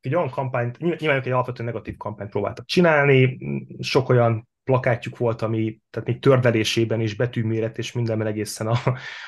egy 0.00 0.14
olyan 0.14 0.30
kampányt, 0.30 0.78
nyilván 0.78 1.20
egy 1.20 1.28
alapvetően 1.28 1.68
negatív 1.68 1.96
kampányt 1.96 2.30
próbáltak 2.30 2.66
csinálni, 2.66 3.38
sok 3.80 4.08
olyan 4.08 4.48
plakátjuk 4.64 5.16
volt, 5.16 5.42
ami 5.42 5.80
tehát 5.90 6.08
még 6.08 6.20
tördelésében 6.20 7.00
is 7.00 7.16
betűméret 7.16 7.78
és 7.78 7.92
mindenben 7.92 8.26
egészen 8.26 8.66
a, 8.66 8.76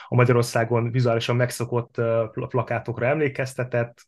a 0.08 0.14
Magyarországon 0.14 0.90
vizuálisan 0.90 1.36
megszokott 1.36 1.94
plakátokra 2.48 3.06
emlékeztetett. 3.06 4.06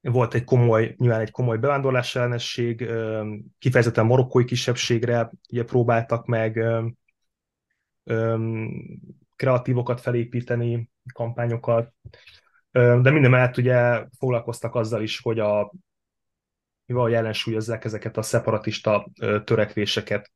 Volt 0.00 0.34
egy 0.34 0.44
komoly, 0.44 0.94
nyilván 0.98 1.20
egy 1.20 1.30
komoly 1.30 1.58
bevándorlás 1.58 2.16
ellenesség, 2.16 2.90
kifejezetten 3.58 4.06
marokkói 4.06 4.44
kisebbségre 4.44 5.30
ugye 5.50 5.64
próbáltak 5.64 6.26
meg 6.26 6.64
kreatívokat 9.36 10.00
felépíteni, 10.00 10.90
kampányokat, 11.12 11.92
de 12.72 13.10
minden 13.10 13.30
mellett 13.30 13.56
ugye 13.56 14.04
foglalkoztak 14.18 14.74
azzal 14.74 15.02
is, 15.02 15.20
hogy 15.20 15.38
a 15.38 15.72
mivel 16.86 17.14
ellensúlyozzák 17.14 17.84
ezeket 17.84 18.16
a 18.16 18.22
szeparatista 18.22 19.10
törekvéseket. 19.44 20.32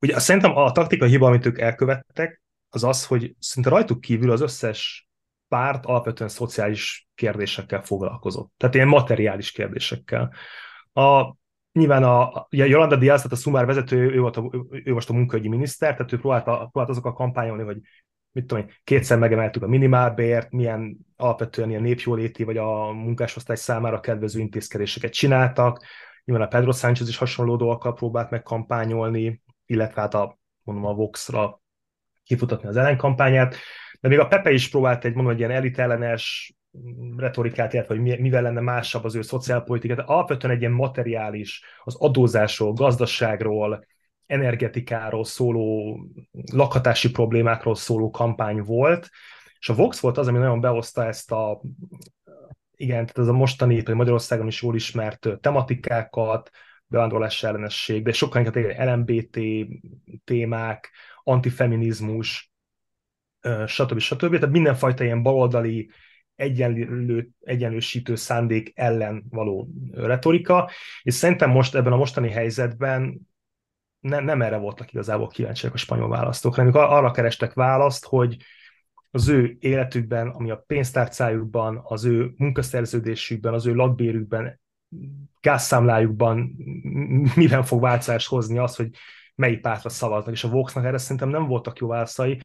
Ugye 0.00 0.18
szerintem 0.18 0.56
a 0.56 0.72
taktikai 0.72 1.08
hiba, 1.08 1.26
amit 1.26 1.46
ők 1.46 1.58
elkövettek, 1.58 2.42
az 2.68 2.84
az, 2.84 3.06
hogy 3.06 3.34
szinte 3.38 3.68
rajtuk 3.68 4.00
kívül 4.00 4.30
az 4.30 4.40
összes 4.40 5.08
párt 5.48 5.86
alapvetően 5.86 6.30
szociális 6.30 7.08
kérdésekkel 7.14 7.82
foglalkozott. 7.82 8.52
Tehát 8.56 8.74
ilyen 8.74 8.88
materiális 8.88 9.52
kérdésekkel. 9.52 10.34
A, 10.92 11.34
nyilván 11.72 12.02
a, 12.02 12.46
ugye 12.50 12.66
Jolanda 12.66 12.96
Diaz, 12.96 13.22
tehát 13.22 13.36
a 13.36 13.40
Sumár 13.40 13.66
vezető, 13.66 14.10
ő, 14.10 14.20
volt 14.20 14.36
a, 14.36 14.50
ő 14.70 14.92
most 14.92 15.10
a 15.10 15.12
munkaügyi 15.12 15.48
miniszter, 15.48 15.92
tehát 15.92 16.12
ő 16.12 16.18
próbálta, 16.18 16.56
próbált 16.56 16.88
azok 16.88 17.06
a 17.06 17.12
kampányolni, 17.12 17.62
hogy 17.62 17.78
mit 18.34 18.46
tudom 18.46 18.66
kétszer 18.84 19.18
megemeltük 19.18 19.62
a 19.62 19.66
minimálbért, 19.66 20.50
milyen 20.50 20.96
alapvetően 21.16 21.70
ilyen 21.70 21.82
népjóléti 21.82 22.44
vagy 22.44 22.56
a 22.56 22.92
munkásosztály 22.92 23.56
számára 23.56 24.00
kedvező 24.00 24.40
intézkedéseket 24.40 25.12
csináltak. 25.12 25.84
Nyilván 26.24 26.46
a 26.46 26.50
Pedro 26.50 26.72
Sánchez 26.72 27.08
is 27.08 27.16
hasonló 27.16 27.56
dolgokkal 27.56 27.94
próbált 27.94 28.30
meg 28.30 28.42
kampányolni, 28.42 29.42
illetve 29.66 30.00
hát 30.00 30.14
a, 30.14 30.38
mondom, 30.62 30.84
a 30.84 30.94
Vox-ra 30.94 31.62
kifutatni 32.24 32.68
az 32.68 32.76
ellenkampányát. 32.76 33.56
De 34.00 34.08
még 34.08 34.18
a 34.18 34.26
Pepe 34.26 34.50
is 34.50 34.68
próbált 34.68 35.04
egy, 35.04 35.14
mondom, 35.14 35.32
egy 35.32 35.38
ilyen 35.38 35.50
elitellenes 35.50 36.54
retorikát, 37.16 37.72
illetve 37.72 37.94
hogy 37.94 38.20
mivel 38.20 38.42
lenne 38.42 38.60
másabb 38.60 39.04
az 39.04 39.14
ő 39.14 39.22
szociálpolitikát. 39.22 39.98
Alapvetően 39.98 40.54
egy 40.54 40.60
ilyen 40.60 40.72
materiális, 40.72 41.64
az 41.84 41.96
adózásról, 41.98 42.72
gazdaságról, 42.72 43.84
energetikáról 44.26 45.24
szóló, 45.24 45.98
lakhatási 46.52 47.10
problémákról 47.10 47.74
szóló 47.74 48.10
kampány 48.10 48.62
volt, 48.62 49.10
és 49.58 49.68
a 49.68 49.74
Vox 49.74 50.00
volt 50.00 50.18
az, 50.18 50.28
ami 50.28 50.38
nagyon 50.38 50.60
behozta 50.60 51.06
ezt 51.06 51.32
a, 51.32 51.60
igen, 52.76 53.06
tehát 53.06 53.18
ez 53.18 53.28
a 53.28 53.32
mostani, 53.32 53.82
vagy 53.82 53.94
Magyarországon 53.94 54.46
is 54.46 54.62
jól 54.62 54.74
ismert 54.74 55.28
tematikákat, 55.40 56.50
bevándorlás 56.86 57.42
ellenesség, 57.42 58.04
de 58.04 58.12
sokkal 58.12 58.44
inkább 58.44 58.86
LMBT 58.88 59.38
témák, 60.24 60.90
antifeminizmus, 61.22 62.52
stb. 63.66 63.98
stb. 63.98 64.38
Tehát 64.38 64.50
mindenfajta 64.50 65.04
ilyen 65.04 65.22
baloldali 65.22 65.90
egyenlő, 66.34 67.28
egyenlősítő 67.40 68.14
szándék 68.14 68.72
ellen 68.74 69.24
való 69.30 69.68
retorika, 69.92 70.70
és 71.02 71.14
szerintem 71.14 71.50
most 71.50 71.74
ebben 71.74 71.92
a 71.92 71.96
mostani 71.96 72.30
helyzetben 72.30 73.28
ne, 74.04 74.20
nem 74.20 74.42
erre 74.42 74.56
voltak 74.56 74.92
igazából 74.92 75.28
kíváncsiak 75.28 75.74
a 75.74 75.76
spanyol 75.76 76.08
választók, 76.08 76.54
hanem 76.54 76.74
arra 76.74 77.10
kerestek 77.10 77.52
választ, 77.52 78.04
hogy 78.04 78.36
az 79.10 79.28
ő 79.28 79.56
életükben, 79.58 80.28
ami 80.28 80.50
a 80.50 80.64
pénztárcájukban, 80.66 81.80
az 81.84 82.04
ő 82.04 82.32
munkaszerződésükben, 82.36 83.54
az 83.54 83.66
ő 83.66 83.74
lakbérükben, 83.74 84.60
gázszámlájukban 85.40 86.56
miben 87.34 87.62
fog 87.62 87.80
változást 87.80 88.28
hozni 88.28 88.58
az, 88.58 88.76
hogy 88.76 88.90
melyik 89.34 89.60
pártra 89.60 89.88
szavaznak, 89.88 90.34
és 90.34 90.44
a 90.44 90.48
Voxnak 90.48 90.84
erre 90.84 90.98
szerintem 90.98 91.28
nem 91.28 91.46
voltak 91.46 91.78
jó 91.78 91.88
válaszai. 91.88 92.40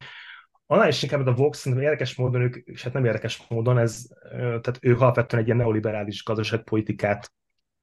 Annál 0.65 0.87
is 0.87 1.03
inkább 1.03 1.27
a 1.27 1.33
Vox 1.33 1.57
szerintem 1.57 1.87
érdekes 1.87 2.15
módon, 2.15 2.41
ők, 2.41 2.55
és 2.55 2.83
hát 2.83 2.93
nem 2.93 3.05
érdekes 3.05 3.47
módon, 3.49 3.77
ez, 3.77 4.07
tehát 4.31 4.77
ők 4.81 5.01
alapvetően 5.01 5.41
egy 5.41 5.47
ilyen 5.47 5.59
neoliberális 5.59 6.23
gazdaságpolitikát 6.23 7.31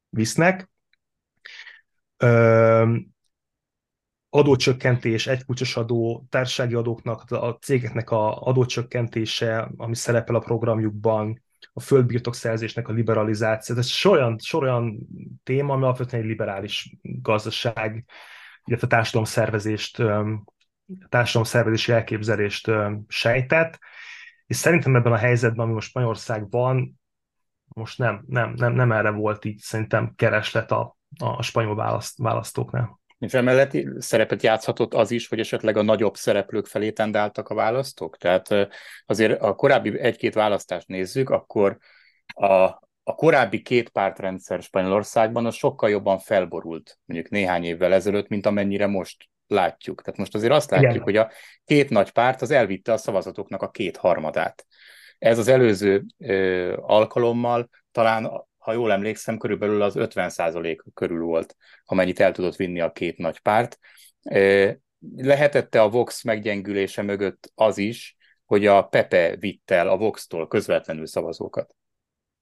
visznek 0.08 0.70
adócsökkentés, 4.30 5.26
egykulcsos 5.26 5.76
adó, 5.76 6.26
társasági 6.28 6.74
adóknak, 6.74 7.30
a 7.30 7.58
cégeknek 7.60 8.10
a 8.10 8.40
adócsökkentése, 8.40 9.70
ami 9.76 9.94
szerepel 9.94 10.34
a 10.34 10.40
programjukban, 10.40 11.42
a 11.72 11.80
földbirtokszerzésnek 11.80 12.88
a 12.88 12.92
liberalizáció, 12.92 13.76
ez 13.76 14.04
olyan, 14.04 14.38
sor 14.38 14.62
olyan 14.62 14.98
téma, 15.42 15.72
ami 15.72 15.82
alapvetően 15.82 16.22
egy 16.22 16.28
liberális 16.28 16.96
gazdaság, 17.02 18.04
illetve 18.64 18.86
társadalomszervezést, 18.86 20.02
társadalomszervezési 21.08 21.92
elképzelést 21.92 22.70
sejtett, 23.08 23.78
és 24.46 24.56
szerintem 24.56 24.96
ebben 24.96 25.12
a 25.12 25.16
helyzetben, 25.16 25.64
ami 25.64 25.74
most 25.74 25.94
Magyarország 25.94 26.50
van, 26.50 27.00
most 27.66 27.98
nem, 27.98 28.24
nem, 28.26 28.52
nem, 28.56 28.72
nem 28.72 28.92
erre 28.92 29.10
volt 29.10 29.44
így 29.44 29.58
szerintem 29.58 30.12
kereslet 30.16 30.70
a, 30.70 30.96
a 31.18 31.42
spanyol 31.42 31.74
választ, 31.74 32.18
választóknál. 32.18 33.00
És 33.18 33.34
emellett 33.34 33.76
szerepet 33.98 34.42
játszhatott 34.42 34.94
az 34.94 35.10
is, 35.10 35.28
hogy 35.28 35.38
esetleg 35.38 35.76
a 35.76 35.82
nagyobb 35.82 36.16
szereplők 36.16 36.66
felé 36.66 36.90
tendáltak 36.90 37.48
a 37.48 37.54
választók? 37.54 38.16
Tehát 38.16 38.68
azért 39.06 39.40
a 39.40 39.54
korábbi 39.54 39.98
egy-két 39.98 40.34
választást 40.34 40.88
nézzük, 40.88 41.30
akkor 41.30 41.78
a, 42.26 42.52
a 43.02 43.14
korábbi 43.14 43.62
két 43.62 43.88
pártrendszer 43.88 44.62
Spanyolországban 44.62 45.46
az 45.46 45.54
sokkal 45.54 45.90
jobban 45.90 46.18
felborult, 46.18 46.98
mondjuk 47.04 47.30
néhány 47.30 47.64
évvel 47.64 47.92
ezelőtt, 47.92 48.28
mint 48.28 48.46
amennyire 48.46 48.86
most 48.86 49.28
látjuk. 49.46 50.02
Tehát 50.02 50.18
most 50.18 50.34
azért 50.34 50.52
azt 50.52 50.70
látjuk, 50.70 50.90
Igen. 50.90 51.02
hogy 51.02 51.16
a 51.16 51.30
két 51.64 51.90
nagy 51.90 52.10
párt 52.10 52.42
az 52.42 52.50
elvitte 52.50 52.92
a 52.92 52.96
szavazatoknak 52.96 53.62
a 53.62 53.70
két 53.70 53.96
harmadát. 53.96 54.66
Ez 55.18 55.38
az 55.38 55.48
előző 55.48 56.04
ö, 56.18 56.76
alkalommal 56.80 57.68
talán 57.92 58.45
ha 58.66 58.72
jól 58.72 58.92
emlékszem, 58.92 59.38
körülbelül 59.38 59.82
az 59.82 59.94
50% 59.98 60.78
körül 60.94 61.24
volt, 61.24 61.56
amennyit 61.84 62.20
el 62.20 62.32
tudott 62.32 62.56
vinni 62.56 62.80
a 62.80 62.92
két 62.92 63.18
nagy 63.18 63.40
párt. 63.40 63.78
Lehetette 65.16 65.82
a 65.82 65.88
Vox 65.88 66.22
meggyengülése 66.22 67.02
mögött 67.02 67.52
az 67.54 67.78
is, 67.78 68.16
hogy 68.44 68.66
a 68.66 68.82
Pepe 68.82 69.36
vitt 69.36 69.70
el 69.70 69.88
a 69.88 69.96
Vox-tól 69.96 70.48
közvetlenül 70.48 71.06
szavazókat. 71.06 71.74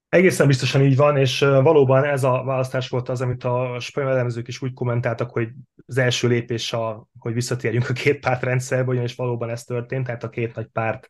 Egészen 0.08 0.46
biztosan 0.46 0.82
így 0.82 0.96
van, 0.96 1.16
és 1.16 1.38
valóban 1.38 2.04
ez 2.04 2.24
a 2.24 2.42
választás 2.44 2.88
volt 2.88 3.08
az, 3.08 3.20
amit 3.20 3.44
a 3.44 3.76
spanyol 3.80 4.10
elemzők 4.10 4.48
is 4.48 4.62
úgy 4.62 4.72
kommentáltak, 4.72 5.30
hogy 5.30 5.48
az 5.86 5.98
első 5.98 6.28
lépés, 6.28 6.72
a, 6.72 7.06
hogy 7.18 7.32
visszatérjünk 7.34 7.88
a 7.88 7.92
két 7.92 8.20
párt 8.20 8.42
rendszerbe, 8.42 8.90
ugyanis 8.90 9.14
valóban 9.14 9.50
ez 9.50 9.64
történt, 9.64 10.06
tehát 10.06 10.24
a 10.24 10.28
két 10.28 10.54
nagy 10.54 10.66
párt 10.66 11.08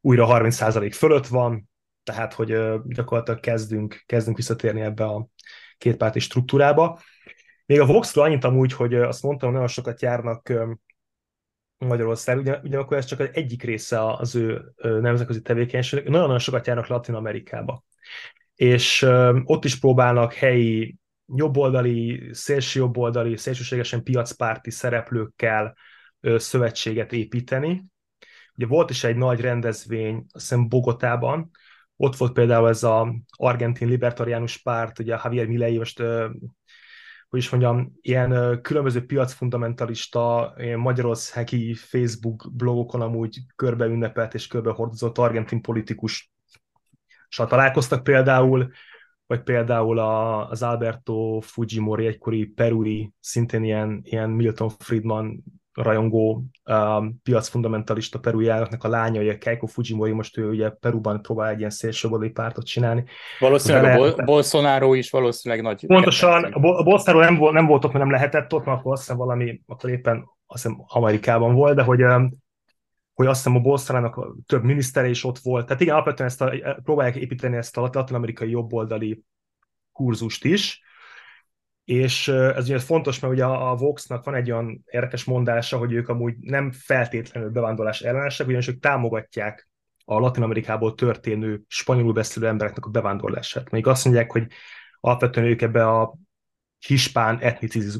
újra 0.00 0.26
30% 0.28 0.92
fölött 0.94 1.26
van, 1.26 1.68
tehát 2.04 2.32
hogy 2.32 2.48
gyakorlatilag 2.84 3.40
kezdünk, 3.40 4.02
kezdünk 4.06 4.36
visszatérni 4.36 4.80
ebbe 4.80 5.04
a 5.04 5.28
kétpárti 5.78 6.18
struktúrába. 6.18 7.00
Még 7.66 7.80
a 7.80 7.86
Voxról 7.86 8.24
annyit 8.24 8.44
amúgy, 8.44 8.72
hogy 8.72 8.94
azt 8.94 9.22
mondtam, 9.22 9.52
nagyon 9.52 9.66
sokat 9.66 10.02
járnak 10.02 10.52
Magyarország, 11.78 12.38
ugyan, 12.38 12.60
ugyanakkor 12.62 12.96
ez 12.96 13.04
csak 13.04 13.20
az 13.20 13.28
egyik 13.32 13.62
része 13.62 14.06
az 14.06 14.34
ő 14.34 14.72
nemzetközi 14.82 15.40
tevékenységnek. 15.40 16.08
Nagyon-nagyon 16.08 16.38
sokat 16.38 16.66
járnak 16.66 16.86
Latin 16.86 17.14
Amerikába. 17.14 17.84
És 18.54 19.02
ott 19.44 19.64
is 19.64 19.78
próbálnak 19.78 20.32
helyi 20.32 20.96
jobboldali, 21.26 22.28
szélső 22.32 22.80
jobboldali, 22.80 23.36
szélsőségesen 23.36 24.02
piacpárti 24.02 24.70
szereplőkkel 24.70 25.76
szövetséget 26.20 27.12
építeni. 27.12 27.84
Ugye 28.56 28.66
volt 28.66 28.90
is 28.90 29.04
egy 29.04 29.16
nagy 29.16 29.40
rendezvény, 29.40 30.14
azt 30.14 30.48
hiszem 30.48 30.68
Bogotában, 30.68 31.50
ott 31.96 32.16
volt 32.16 32.32
például 32.32 32.68
ez 32.68 32.82
az 32.82 33.06
argentin 33.26 33.88
libertariánus 33.88 34.56
párt, 34.58 34.98
ugye 34.98 35.18
Javier 35.22 35.46
Milei, 35.46 35.78
most 35.78 36.02
hogy 37.28 37.42
is 37.42 37.50
mondjam, 37.50 37.92
ilyen 38.00 38.60
különböző 38.62 39.06
piacfundamentalista, 39.06 40.54
magyarországi 40.76 41.74
Facebook 41.74 42.50
blogokon 42.52 43.00
amúgy 43.00 43.38
körbe 43.56 43.86
ünnepelt 43.86 44.34
és 44.34 44.46
körbe 44.46 44.70
hordozott 44.70 45.18
argentin 45.18 45.60
politikus 45.62 46.32
találkoztak 47.36 48.02
például, 48.02 48.70
vagy 49.26 49.42
például 49.42 49.98
az 49.98 50.62
Alberto 50.62 51.40
Fujimori, 51.40 52.06
egykori 52.06 52.46
perui, 52.46 53.12
szintén 53.20 53.64
ilyen, 53.64 54.00
ilyen 54.02 54.30
Milton 54.30 54.68
Friedman 54.68 55.44
rajongó 55.74 56.44
um, 56.64 57.20
piacfundamentalista 57.22 58.18
perui 58.18 58.48
elnöknek 58.48 58.84
a 58.84 58.88
lánya, 58.88 59.20
ugye 59.20 59.38
Keiko 59.38 59.66
Fujimori, 59.66 60.12
most 60.12 60.38
ő 60.38 60.48
ugye 60.48 60.70
Peruban 60.70 61.22
próbál 61.22 61.48
egy 61.48 61.58
ilyen 61.58 61.70
szélsőbeli 61.70 62.30
pártot 62.30 62.66
csinálni. 62.66 63.04
Valószínűleg 63.38 63.82
Bele... 63.82 63.94
a 63.94 63.98
Bol- 63.98 64.24
Bolsonaro 64.24 64.94
is 64.94 65.10
valószínűleg 65.10 65.64
nagy... 65.64 65.86
Pontosan, 65.86 66.44
a, 66.44 66.58
Bol- 66.58 66.78
a 66.78 66.82
Bolsonaro 66.82 67.24
nem, 67.24 67.36
volt, 67.36 67.52
nem 67.52 67.66
volt 67.66 67.84
ott, 67.84 67.92
mert 67.92 68.04
nem 68.04 68.14
lehetett 68.14 68.52
ott, 68.52 68.64
mert 68.64 68.78
akkor 68.78 68.92
azt 68.92 69.02
hiszem 69.02 69.16
valami, 69.16 69.60
akkor 69.66 69.90
éppen 69.90 70.24
azt 70.46 70.62
hiszem 70.62 70.84
Amerikában 70.86 71.54
volt, 71.54 71.76
de 71.76 71.82
hogy 71.82 72.02
um, 72.02 72.42
hogy 73.14 73.26
azt 73.26 73.44
hiszem 73.44 73.58
a 73.58 73.60
Bolsonaro 73.60 74.34
több 74.46 74.62
minisztere 74.62 75.08
is 75.08 75.24
ott 75.24 75.38
volt. 75.38 75.66
Tehát 75.66 75.82
igen, 75.82 75.94
alapvetően 75.94 76.28
ezt 76.28 76.42
a, 76.42 76.78
próbálják 76.84 77.16
építeni 77.16 77.56
ezt 77.56 77.76
a 77.76 77.90
latin-amerikai 77.92 78.50
jobboldali 78.50 79.22
kurzust 79.92 80.44
is, 80.44 80.82
és 81.84 82.28
ez 82.28 82.68
ugye 82.68 82.78
fontos, 82.78 83.20
mert 83.20 83.32
ugye 83.32 83.44
a 83.44 83.74
Voxnak 83.76 84.24
van 84.24 84.34
egy 84.34 84.50
olyan 84.50 84.84
érdekes 84.86 85.24
mondása, 85.24 85.78
hogy 85.78 85.92
ők 85.92 86.08
amúgy 86.08 86.34
nem 86.40 86.70
feltétlenül 86.72 87.50
bevándorlás 87.50 88.00
ellenesek, 88.00 88.46
ugyanis 88.46 88.68
ők 88.68 88.80
támogatják 88.80 89.68
a 90.04 90.18
Latin 90.18 90.42
Amerikából 90.42 90.94
történő 90.94 91.62
spanyolul 91.68 92.12
beszélő 92.12 92.46
embereknek 92.46 92.84
a 92.84 92.90
bevándorlását. 92.90 93.70
Még 93.70 93.86
azt 93.86 94.04
mondják, 94.04 94.30
hogy 94.30 94.46
alapvetően 95.00 95.46
ők 95.46 95.62
ebbe 95.62 95.88
a 95.88 96.14
hispán 96.78 97.38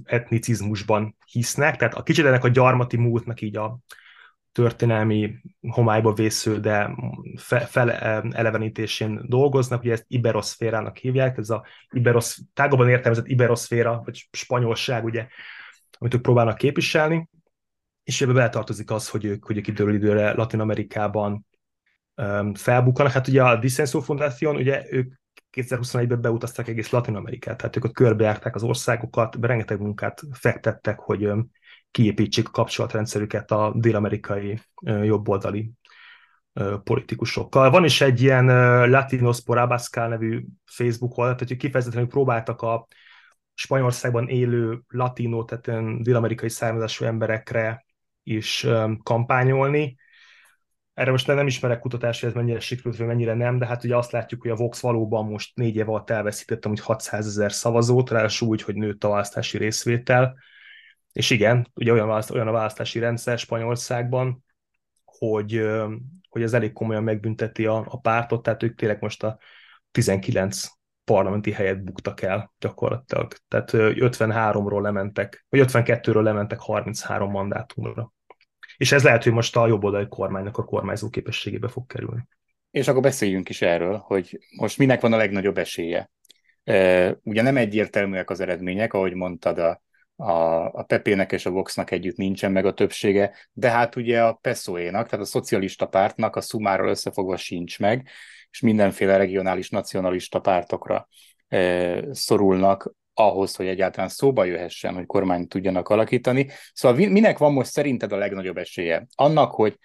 etnicizmusban 0.04 1.16
hisznek, 1.30 1.76
tehát 1.76 1.94
a 1.94 2.02
kicsit 2.02 2.24
ennek 2.24 2.44
a 2.44 2.48
gyarmati 2.48 2.96
múltnak 2.96 3.40
így 3.40 3.56
a 3.56 3.78
történelmi 4.54 5.40
homályba 5.60 6.12
vésző, 6.12 6.60
de 6.60 6.94
felelevenítésén 7.66 9.20
dolgoznak, 9.26 9.82
ugye 9.82 9.92
ezt 9.92 10.04
iberoszférának 10.08 10.96
hívják, 10.96 11.38
ez 11.38 11.50
a 11.50 11.64
iberosz, 11.90 12.38
tágabban 12.52 12.88
értelmezett 12.88 13.28
iberoszféra, 13.28 14.02
vagy 14.04 14.28
spanyolság, 14.32 15.04
ugye, 15.04 15.26
amit 15.98 16.14
ők 16.14 16.22
próbálnak 16.22 16.56
képviselni, 16.56 17.28
és 18.04 18.20
ebbe 18.20 18.32
beletartozik 18.32 18.90
az, 18.90 19.08
hogy 19.08 19.24
ők, 19.24 19.44
hogy 19.44 19.56
ők 19.56 19.66
időről 19.66 19.94
időre 19.94 20.32
Latin 20.32 20.60
Amerikában 20.60 21.46
um, 22.16 22.54
felbukkanak. 22.54 23.12
Hát 23.12 23.28
ugye 23.28 23.42
a 23.42 23.56
Disenso 23.56 24.00
Foundation, 24.00 24.56
ugye 24.56 24.84
ők 24.90 25.14
2021-ben 25.52 26.20
beutaztak 26.20 26.68
egész 26.68 26.90
Latin 26.90 27.16
Amerikát, 27.16 27.56
tehát 27.56 27.76
ők 27.76 27.84
ott 27.84 27.92
körbejárták 27.92 28.54
az 28.54 28.62
országokat, 28.62 29.36
rengeteg 29.40 29.80
munkát 29.80 30.22
fektettek, 30.32 30.98
hogy 30.98 31.26
um, 31.26 31.50
kiépítsék 31.94 32.48
a 32.48 32.50
kapcsolatrendszerüket 32.50 33.50
a 33.50 33.72
dél-amerikai 33.76 34.61
jobboldali 34.83 35.70
politikusokkal. 36.85 37.70
Van 37.70 37.85
is 37.85 38.00
egy 38.00 38.22
ilyen 38.22 38.46
Latinos 38.90 39.42
por 39.42 39.80
nevű 39.94 40.44
Facebook 40.64 41.18
oldal, 41.18 41.35
tehát 41.35 41.57
kifejezetten 41.57 42.09
próbáltak 42.09 42.62
a 42.62 42.87
Spanyolországban 43.54 44.28
élő 44.28 44.83
latino, 44.88 45.44
tehát 45.44 46.02
dél-amerikai 46.02 46.48
származású 46.48 47.04
emberekre 47.04 47.85
is 48.22 48.66
kampányolni. 49.02 49.96
Erre 50.94 51.11
most 51.11 51.26
nem 51.26 51.46
ismerek 51.46 51.80
kutatást, 51.80 52.20
hogy 52.20 52.28
ez 52.28 52.35
mennyire 52.35 52.61
sikerült, 52.61 52.96
vagy 52.96 53.07
mennyire 53.07 53.35
nem, 53.35 53.59
de 53.59 53.66
hát 53.66 53.85
ugye 53.85 53.96
azt 53.96 54.12
látjuk, 54.12 54.42
hogy 54.42 54.50
a 54.50 54.57
Vox 54.57 54.80
valóban 54.80 55.26
most 55.26 55.57
négy 55.57 55.76
év 55.76 55.88
alatt 55.88 56.11
elveszítette 56.11 56.68
hogy 56.68 56.80
600 56.80 57.26
ezer 57.26 57.52
szavazót, 57.52 58.11
ráadásul 58.11 58.48
úgy, 58.48 58.62
hogy 58.62 58.74
nőtt 58.74 59.04
a 59.04 59.09
választási 59.09 59.59
részvétel 59.59 60.37
és 61.14 61.31
igen, 61.31 61.70
ugye 61.74 61.92
olyan, 61.92 62.07
választ, 62.07 62.31
olyan 62.31 62.48
a 62.48 62.53
választási 62.53 62.98
rendszer 62.98 63.38
Spanyolországban, 63.38 64.44
hogy, 65.05 65.66
hogy 66.29 66.42
ez 66.42 66.53
elég 66.53 66.72
komolyan 66.72 67.03
megbünteti 67.03 67.66
a, 67.66 67.85
a 67.88 68.00
pártot, 68.00 68.42
tehát 68.42 68.62
ők 68.62 68.74
tényleg 68.77 69.00
most 69.00 69.22
a 69.22 69.38
19 69.90 70.66
parlamenti 71.05 71.53
helyet 71.53 71.85
buktak 71.85 72.22
el 72.22 72.55
gyakorlatilag. 72.59 73.33
Tehát 73.48 73.70
53-ról 73.72 74.83
lementek, 74.83 75.46
vagy 75.48 75.61
52-ről 75.72 76.22
lementek 76.22 76.61
33 76.61 77.31
mandátumra. 77.31 78.12
És 78.77 78.92
ez 78.92 79.03
lehet, 79.03 79.22
hogy 79.22 79.33
most 79.33 79.57
a 79.57 79.66
jobboldali 79.66 80.09
kormánynak 80.09 80.59
a 80.59 80.64
kormányzó 80.64 81.09
képességébe 81.09 81.68
fog 81.68 81.87
kerülni. 81.87 82.29
És 82.70 82.88
akkor 82.88 83.03
beszéljünk 83.03 83.48
is 83.48 83.62
erről, 83.62 83.96
hogy 83.96 84.38
most 84.57 84.79
minek 84.79 85.00
van 85.00 85.12
a 85.12 85.16
legnagyobb 85.16 85.59
esélye. 85.59 86.11
Ugye 87.22 87.42
nem 87.42 87.57
egyértelműek 87.57 88.31
az 88.31 88.40
eredmények, 88.40 88.92
ahogy 88.92 89.14
mondtad, 89.14 89.59
a 89.59 89.83
a, 90.16 90.64
a 90.64 90.83
Pepének 90.83 91.33
és 91.33 91.46
a 91.46 91.50
Voxnak 91.50 91.90
együtt 91.90 92.16
nincsen 92.16 92.53
meg 92.53 92.66
a 92.66 92.74
többsége, 92.74 93.35
de 93.53 93.70
hát 93.70 93.96
ugye 93.96 94.22
a 94.22 94.33
PESZOE-nak, 94.33 95.09
tehát 95.09 95.24
a 95.24 95.29
szocialista 95.29 95.87
pártnak 95.87 96.37
a 96.37 96.40
szumáról 96.40 96.88
összefogva 96.88 97.37
sincs 97.37 97.79
meg, 97.79 98.09
és 98.50 98.61
mindenféle 98.61 99.16
regionális 99.16 99.70
nacionalista 99.70 100.40
pártokra 100.40 101.09
e, 101.48 102.14
szorulnak 102.14 102.94
ahhoz, 103.14 103.57
hogy 103.57 103.66
egyáltalán 103.66 104.09
szóba 104.09 104.44
jöhessen, 104.44 104.94
hogy 104.94 105.07
kormányt 105.07 105.48
tudjanak 105.48 105.88
alakítani. 105.88 106.48
Szóval 106.72 107.09
minek 107.09 107.38
van 107.38 107.53
most 107.53 107.70
szerinted 107.70 108.12
a 108.12 108.16
legnagyobb 108.16 108.57
esélye? 108.57 109.07
Annak, 109.14 109.53
hogy 109.53 109.79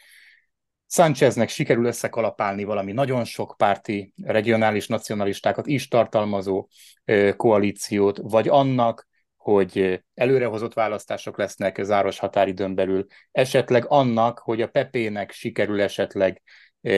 Sáncheznek 0.91 1.49
sikerül 1.49 1.85
összekalapálni 1.85 2.63
valami 2.63 2.91
nagyon 2.91 3.23
sok 3.23 3.55
párti 3.57 4.13
regionális 4.23 4.87
nacionalistákat 4.87 5.67
is 5.67 5.87
tartalmazó 5.87 6.67
e, 7.05 7.35
koalíciót, 7.35 8.19
vagy 8.21 8.47
annak, 8.47 9.08
hogy 9.53 10.03
előrehozott 10.13 10.73
választások 10.73 11.37
lesznek 11.37 11.83
záros 11.83 12.19
határidőn 12.19 12.75
belül, 12.75 13.05
esetleg 13.31 13.85
annak, 13.87 14.39
hogy 14.39 14.61
a 14.61 14.67
Pepének 14.67 15.31
sikerül 15.31 15.81
esetleg 15.81 16.41
e, 16.81 16.91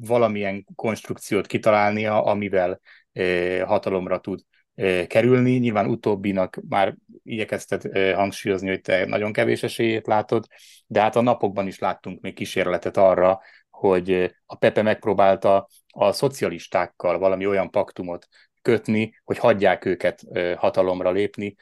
valamilyen 0.00 0.66
konstrukciót 0.74 1.46
kitalálnia, 1.46 2.24
amivel 2.24 2.80
e, 3.12 3.62
hatalomra 3.64 4.20
tud 4.20 4.40
e, 4.74 5.06
kerülni. 5.06 5.56
Nyilván 5.56 5.88
utóbbinak 5.88 6.58
már 6.68 6.96
igyekezted 7.22 7.98
hangsúlyozni, 8.14 8.68
hogy 8.68 8.80
te 8.80 9.04
nagyon 9.04 9.32
kevés 9.32 9.62
esélyét 9.62 10.06
látod, 10.06 10.46
de 10.86 11.00
hát 11.00 11.16
a 11.16 11.20
napokban 11.20 11.66
is 11.66 11.78
láttunk 11.78 12.20
még 12.20 12.34
kísérletet 12.34 12.96
arra, 12.96 13.40
hogy 13.70 14.34
a 14.46 14.56
Pepe 14.56 14.82
megpróbálta 14.82 15.68
a 15.92 16.12
szocialistákkal 16.12 17.18
valami 17.18 17.46
olyan 17.46 17.70
paktumot 17.70 18.28
kötni, 18.66 19.20
hogy 19.24 19.38
hagyják 19.38 19.84
őket 19.84 20.22
hatalomra 20.56 21.10
lépni, 21.10 21.54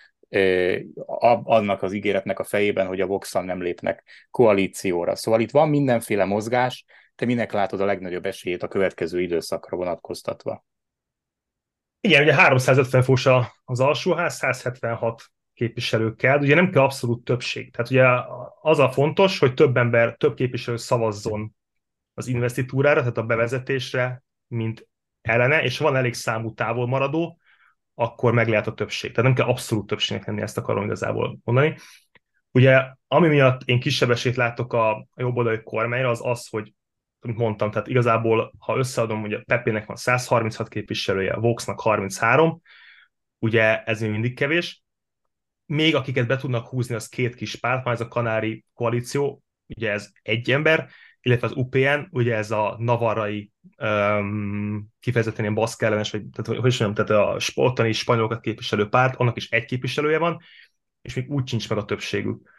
annak 1.45 1.83
az 1.83 1.93
ígéretnek 1.93 2.39
a 2.39 2.45
fejében, 2.45 2.87
hogy 2.87 3.01
a 3.01 3.07
vox 3.07 3.33
nem 3.33 3.63
lépnek 3.63 4.05
koalícióra. 4.31 5.17
Szóval 5.17 5.41
itt 5.41 5.51
van 5.51 5.69
mindenféle 5.69 6.25
mozgás, 6.25 6.85
te 7.15 7.25
minek 7.25 7.53
látod 7.53 7.81
a 7.81 7.85
legnagyobb 7.85 8.27
esélyét 8.27 8.63
a 8.63 8.69
következő 8.69 9.21
időszakra 9.21 9.77
vonatkoztatva? 9.77 10.65
Igen, 12.01 12.23
ugye 12.23 12.35
350 12.35 13.03
fós 13.03 13.29
az 13.65 13.81
alsóház, 13.81 14.35
176 14.35 15.23
képviselőkkel, 15.55 16.39
ugye 16.39 16.55
nem 16.55 16.71
kell 16.71 16.83
abszolút 16.83 17.25
többség. 17.25 17.73
Tehát 17.73 17.91
ugye 17.91 18.05
az 18.61 18.79
a 18.79 18.91
fontos, 18.91 19.39
hogy 19.39 19.55
több 19.55 19.77
ember, 19.77 20.17
több 20.17 20.35
képviselő 20.35 20.77
szavazzon 20.77 21.57
az 22.15 22.27
investitúrára, 22.27 23.01
tehát 23.01 23.17
a 23.17 23.23
bevezetésre, 23.23 24.25
mint 24.47 24.89
ellene, 25.25 25.63
és 25.63 25.79
van 25.79 25.97
elég 25.97 26.15
számú 26.15 26.55
távol 26.55 26.87
maradó, 26.87 27.39
akkor 27.95 28.33
meg 28.33 28.49
lehet 28.49 28.67
a 28.67 28.75
többség. 28.75 29.11
Tehát 29.11 29.25
nem 29.25 29.35
kell 29.35 29.53
abszolút 29.53 29.87
többségnek 29.87 30.27
lenni, 30.27 30.41
ezt 30.41 30.59
akarom 30.59 30.85
igazából 30.85 31.39
mondani. 31.45 31.77
Ugye, 32.51 32.83
ami 33.09 33.29
miatt 33.29 33.63
én 33.65 33.81
kisebb 33.81 34.11
esélyt 34.11 34.37
látok 34.37 34.73
a 34.73 35.07
jobboldali 35.17 35.63
kormányra, 35.63 36.09
az 36.09 36.21
az, 36.23 36.49
hogy 36.49 36.75
amit 37.21 37.37
mondtam, 37.37 37.71
tehát 37.71 37.89
igazából, 37.89 38.53
ha 38.59 38.77
összeadom, 38.77 39.25
a 39.25 39.43
Pepének 39.45 39.87
van 39.87 39.97
136 39.97 40.69
képviselője, 40.69 41.35
Voxnak 41.35 41.81
33, 41.81 42.61
ugye 43.39 43.83
ez 43.83 44.01
még 44.01 44.11
mindig 44.11 44.35
kevés. 44.35 44.83
Még 45.67 45.95
akiket 45.95 46.27
be 46.27 46.37
tudnak 46.37 46.67
húzni, 46.67 46.95
az 46.95 47.09
két 47.09 47.35
kis 47.35 47.57
párt, 47.57 47.85
már 47.85 47.95
ez 47.95 48.01
a 48.01 48.09
kanári 48.09 48.65
koalíció, 48.75 49.43
ugye 49.67 49.91
ez 49.91 50.11
egy 50.23 50.51
ember, 50.51 50.89
illetve 51.25 51.47
az 51.47 51.57
UPN, 51.57 52.07
ugye 52.11 52.37
ez 52.37 52.51
a 52.51 52.77
navarrai 52.79 53.53
um, 53.79 54.89
kifejezetten 55.01 55.41
ilyen 55.41 55.55
baszk 55.55 55.81
vagy 55.81 56.11
tehát, 56.11 56.47
hogy 56.47 56.67
is 56.67 56.79
mondjam, 56.79 57.07
tehát 57.07 57.27
a 57.27 57.39
sportani 57.39 57.93
spanyolokat 57.93 58.41
képviselő 58.41 58.89
párt, 58.89 59.17
annak 59.17 59.37
is 59.37 59.51
egy 59.51 59.65
képviselője 59.65 60.19
van, 60.19 60.41
és 61.03 61.15
még 61.15 61.31
úgy 61.31 61.49
sincs 61.49 61.69
meg 61.69 61.79
a 61.79 61.85
többségük. 61.85 62.51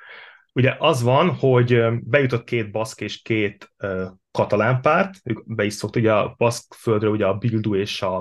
ugye 0.54 0.75
az 0.78 1.01
van, 1.01 1.30
hogy 1.30 1.84
bejutott 2.01 2.43
két 2.43 2.71
baszk 2.71 3.01
és 3.01 3.21
két 3.21 3.73
uh, 3.78 4.06
katalán 4.32 4.82
párt, 4.82 5.19
ők 5.23 5.56
be 5.56 5.63
is 5.63 5.73
szoktak, 5.73 6.01
ugye 6.01 6.13
a 6.13 6.36
baszk 6.38 6.73
földről 6.73 7.12
ugye 7.12 7.25
a 7.25 7.38
Bildu 7.38 7.75
és 7.75 8.01
a, 8.01 8.17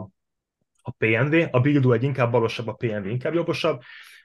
a 0.83 0.91
PNV, 0.91 1.35
a 1.51 1.61
Bildu 1.61 1.93
egy 1.93 2.03
inkább 2.03 2.31
balosabb, 2.31 2.67
a 2.67 2.73
PNV 2.73 3.07
inkább 3.07 3.35
jobbosabb, 3.35 3.81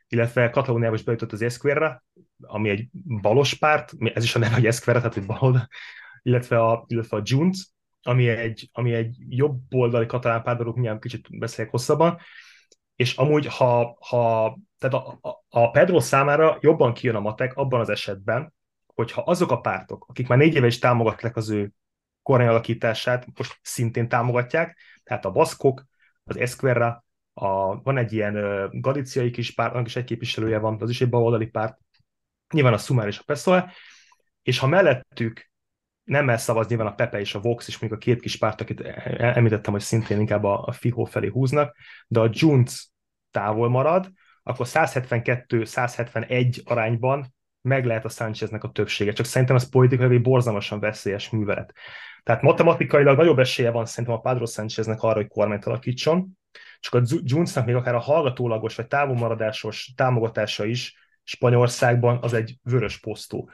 illetve 0.07 0.49
Katalóniába 0.49 0.95
is 0.95 1.03
bejutott 1.03 1.31
az 1.31 1.41
Esquerra, 1.41 2.03
ami 2.41 2.69
egy 2.69 2.87
balos 3.21 3.53
párt, 3.53 3.93
ez 4.13 4.23
is 4.23 4.35
a 4.35 4.39
neve, 4.39 4.53
hogy 4.53 4.65
Esquerra, 4.65 4.99
tehát 4.99 5.17
egy 5.17 5.25
baloldal, 5.25 5.67
illetve 6.21 6.59
a, 6.59 6.83
illetve 6.87 7.17
a 7.17 7.21
Junts, 7.23 7.59
ami 8.01 8.29
egy, 8.29 8.69
ami 8.73 8.93
egy 8.93 9.15
jobb 9.29 9.73
oldali 9.73 10.05
katalán 10.05 10.57
de 10.57 10.63
nyilván 10.63 10.99
kicsit 10.99 11.37
beszélek 11.39 11.71
hosszabban, 11.71 12.19
és 12.95 13.15
amúgy, 13.15 13.45
ha, 13.45 13.97
ha 13.99 14.57
tehát 14.77 14.95
a, 14.95 15.19
a, 15.21 15.45
a 15.49 15.71
Pedro 15.71 15.99
számára 15.99 16.57
jobban 16.61 16.93
kijön 16.93 17.15
a 17.15 17.19
matek 17.19 17.53
abban 17.55 17.79
az 17.79 17.89
esetben, 17.89 18.53
hogyha 18.85 19.21
azok 19.21 19.51
a 19.51 19.59
pártok, 19.59 20.05
akik 20.07 20.27
már 20.27 20.37
négy 20.37 20.55
éve 20.55 20.67
is 20.67 20.79
támogatták 20.79 21.35
az 21.35 21.49
ő 21.49 21.71
kormány 22.21 22.47
alakítását, 22.47 23.25
most 23.37 23.59
szintén 23.61 24.07
támogatják, 24.07 24.77
tehát 25.03 25.25
a 25.25 25.31
baszkok, 25.31 25.85
az 26.23 26.37
Esquerra, 26.37 27.05
a, 27.33 27.81
van 27.81 27.97
egy 27.97 28.13
ilyen 28.13 28.35
galiciai 28.71 29.31
kis 29.31 29.53
párt, 29.53 29.73
annak 29.73 29.87
is 29.87 29.95
egy 29.95 30.03
képviselője 30.03 30.57
van, 30.57 30.81
az 30.81 30.89
is 30.89 31.01
egy 31.01 31.09
baloldali 31.09 31.47
párt, 31.47 31.77
nyilván 32.53 32.73
a 32.73 32.77
Sumar 32.77 33.07
és 33.07 33.19
a 33.19 33.33
PSOE, 33.33 33.73
és 34.43 34.59
ha 34.59 34.67
mellettük 34.67 35.48
nem 36.09 36.29
elszavaz 36.29 36.67
nyilván 36.67 36.87
a 36.87 36.93
Pepe 36.93 37.19
és 37.19 37.35
a 37.35 37.39
Vox, 37.39 37.67
és 37.67 37.79
még 37.79 37.91
a 37.91 37.97
két 37.97 38.21
kis 38.21 38.37
párt, 38.37 38.61
akit 38.61 38.81
említettem, 39.17 39.73
hogy 39.73 39.81
szintén 39.81 40.19
inkább 40.19 40.43
a, 40.43 40.63
a 40.65 40.71
Fiho 40.71 41.03
felé 41.03 41.27
húznak, 41.27 41.75
de 42.07 42.19
a 42.19 42.29
Junts 42.31 42.73
távol 43.31 43.69
marad, 43.69 44.11
akkor 44.43 44.65
172-171 44.69 46.63
arányban 46.63 47.33
meg 47.61 47.85
lehet 47.85 48.05
a 48.05 48.09
Sáncheznek 48.09 48.63
a 48.63 48.69
többsége. 48.69 49.11
Csak 49.11 49.25
szerintem 49.25 49.55
ez 49.55 49.69
politikai 49.69 50.17
borzalmasan 50.17 50.79
veszélyes 50.79 51.29
művelet. 51.29 51.73
Tehát 52.23 52.41
matematikailag 52.41 53.17
nagyobb 53.17 53.39
esélye 53.39 53.71
van 53.71 53.85
szerintem 53.85 54.13
a 54.13 54.19
Pedro 54.19 54.45
Sáncheznek 54.45 55.01
arra, 55.01 55.15
hogy 55.15 55.27
kormányt 55.27 55.65
alakítson, 55.65 56.37
csak 56.79 56.93
a 56.93 57.01
Juntsnak 57.23 57.65
még 57.65 57.75
akár 57.75 57.95
a 57.95 57.99
hallgatólagos 57.99 58.75
vagy 58.75 58.87
távolmaradásos 58.87 59.93
támogatása 59.95 60.65
is 60.65 60.95
Spanyolországban 61.23 62.17
az 62.21 62.33
egy 62.33 62.57
vörös 62.63 62.99
posztó. 62.99 63.49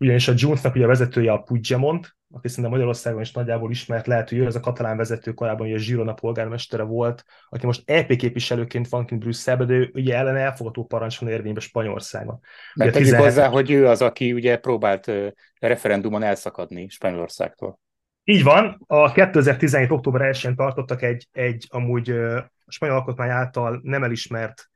Ugyanis 0.00 0.28
a 0.28 0.32
Juntsnak 0.36 0.74
ugye 0.74 0.84
a 0.84 0.88
vezetője 0.88 1.32
a 1.32 1.38
Puigdemont, 1.38 2.16
aki 2.32 2.48
szerintem 2.48 2.72
Magyarországon 2.72 3.20
is 3.20 3.32
nagyjából 3.32 3.70
ismert, 3.70 4.06
lehet, 4.06 4.28
hogy 4.28 4.38
ő 4.38 4.46
az 4.46 4.56
a 4.56 4.60
katalán 4.60 4.96
vezető 4.96 5.32
korábban, 5.32 5.66
hogy 5.66 5.76
a 5.76 5.84
Girona 5.84 6.12
polgármestere 6.12 6.82
volt, 6.82 7.24
aki 7.48 7.66
most 7.66 7.82
EP 7.84 8.16
képviselőként 8.16 8.88
van 8.88 9.06
kint 9.06 9.20
Brüsszelben, 9.20 9.66
de 9.66 9.72
ő 9.72 9.90
ugye 9.94 10.16
ellen 10.16 10.36
elfogadó 10.36 10.84
parancs 10.84 11.20
van 11.20 11.28
érvényben 11.28 11.62
Spanyolországon. 11.62 12.40
Mert 12.74 12.92
tegyük 12.92 13.08
17... 13.08 13.26
hozzá, 13.26 13.48
hogy 13.48 13.70
ő 13.70 13.86
az, 13.86 14.02
aki 14.02 14.32
ugye 14.32 14.56
próbált 14.56 15.12
referendumon 15.58 16.22
elszakadni 16.22 16.88
Spanyolországtól. 16.88 17.80
Így 18.24 18.42
van, 18.42 18.84
a 18.86 19.12
2017. 19.12 19.90
október 19.90 20.34
1-én 20.34 20.56
tartottak 20.56 21.02
egy, 21.02 21.28
egy 21.32 21.66
amúgy 21.68 22.10
a 22.10 22.50
spanyol 22.66 22.96
alkotmány 22.96 23.30
által 23.30 23.80
nem 23.82 24.02
elismert 24.02 24.70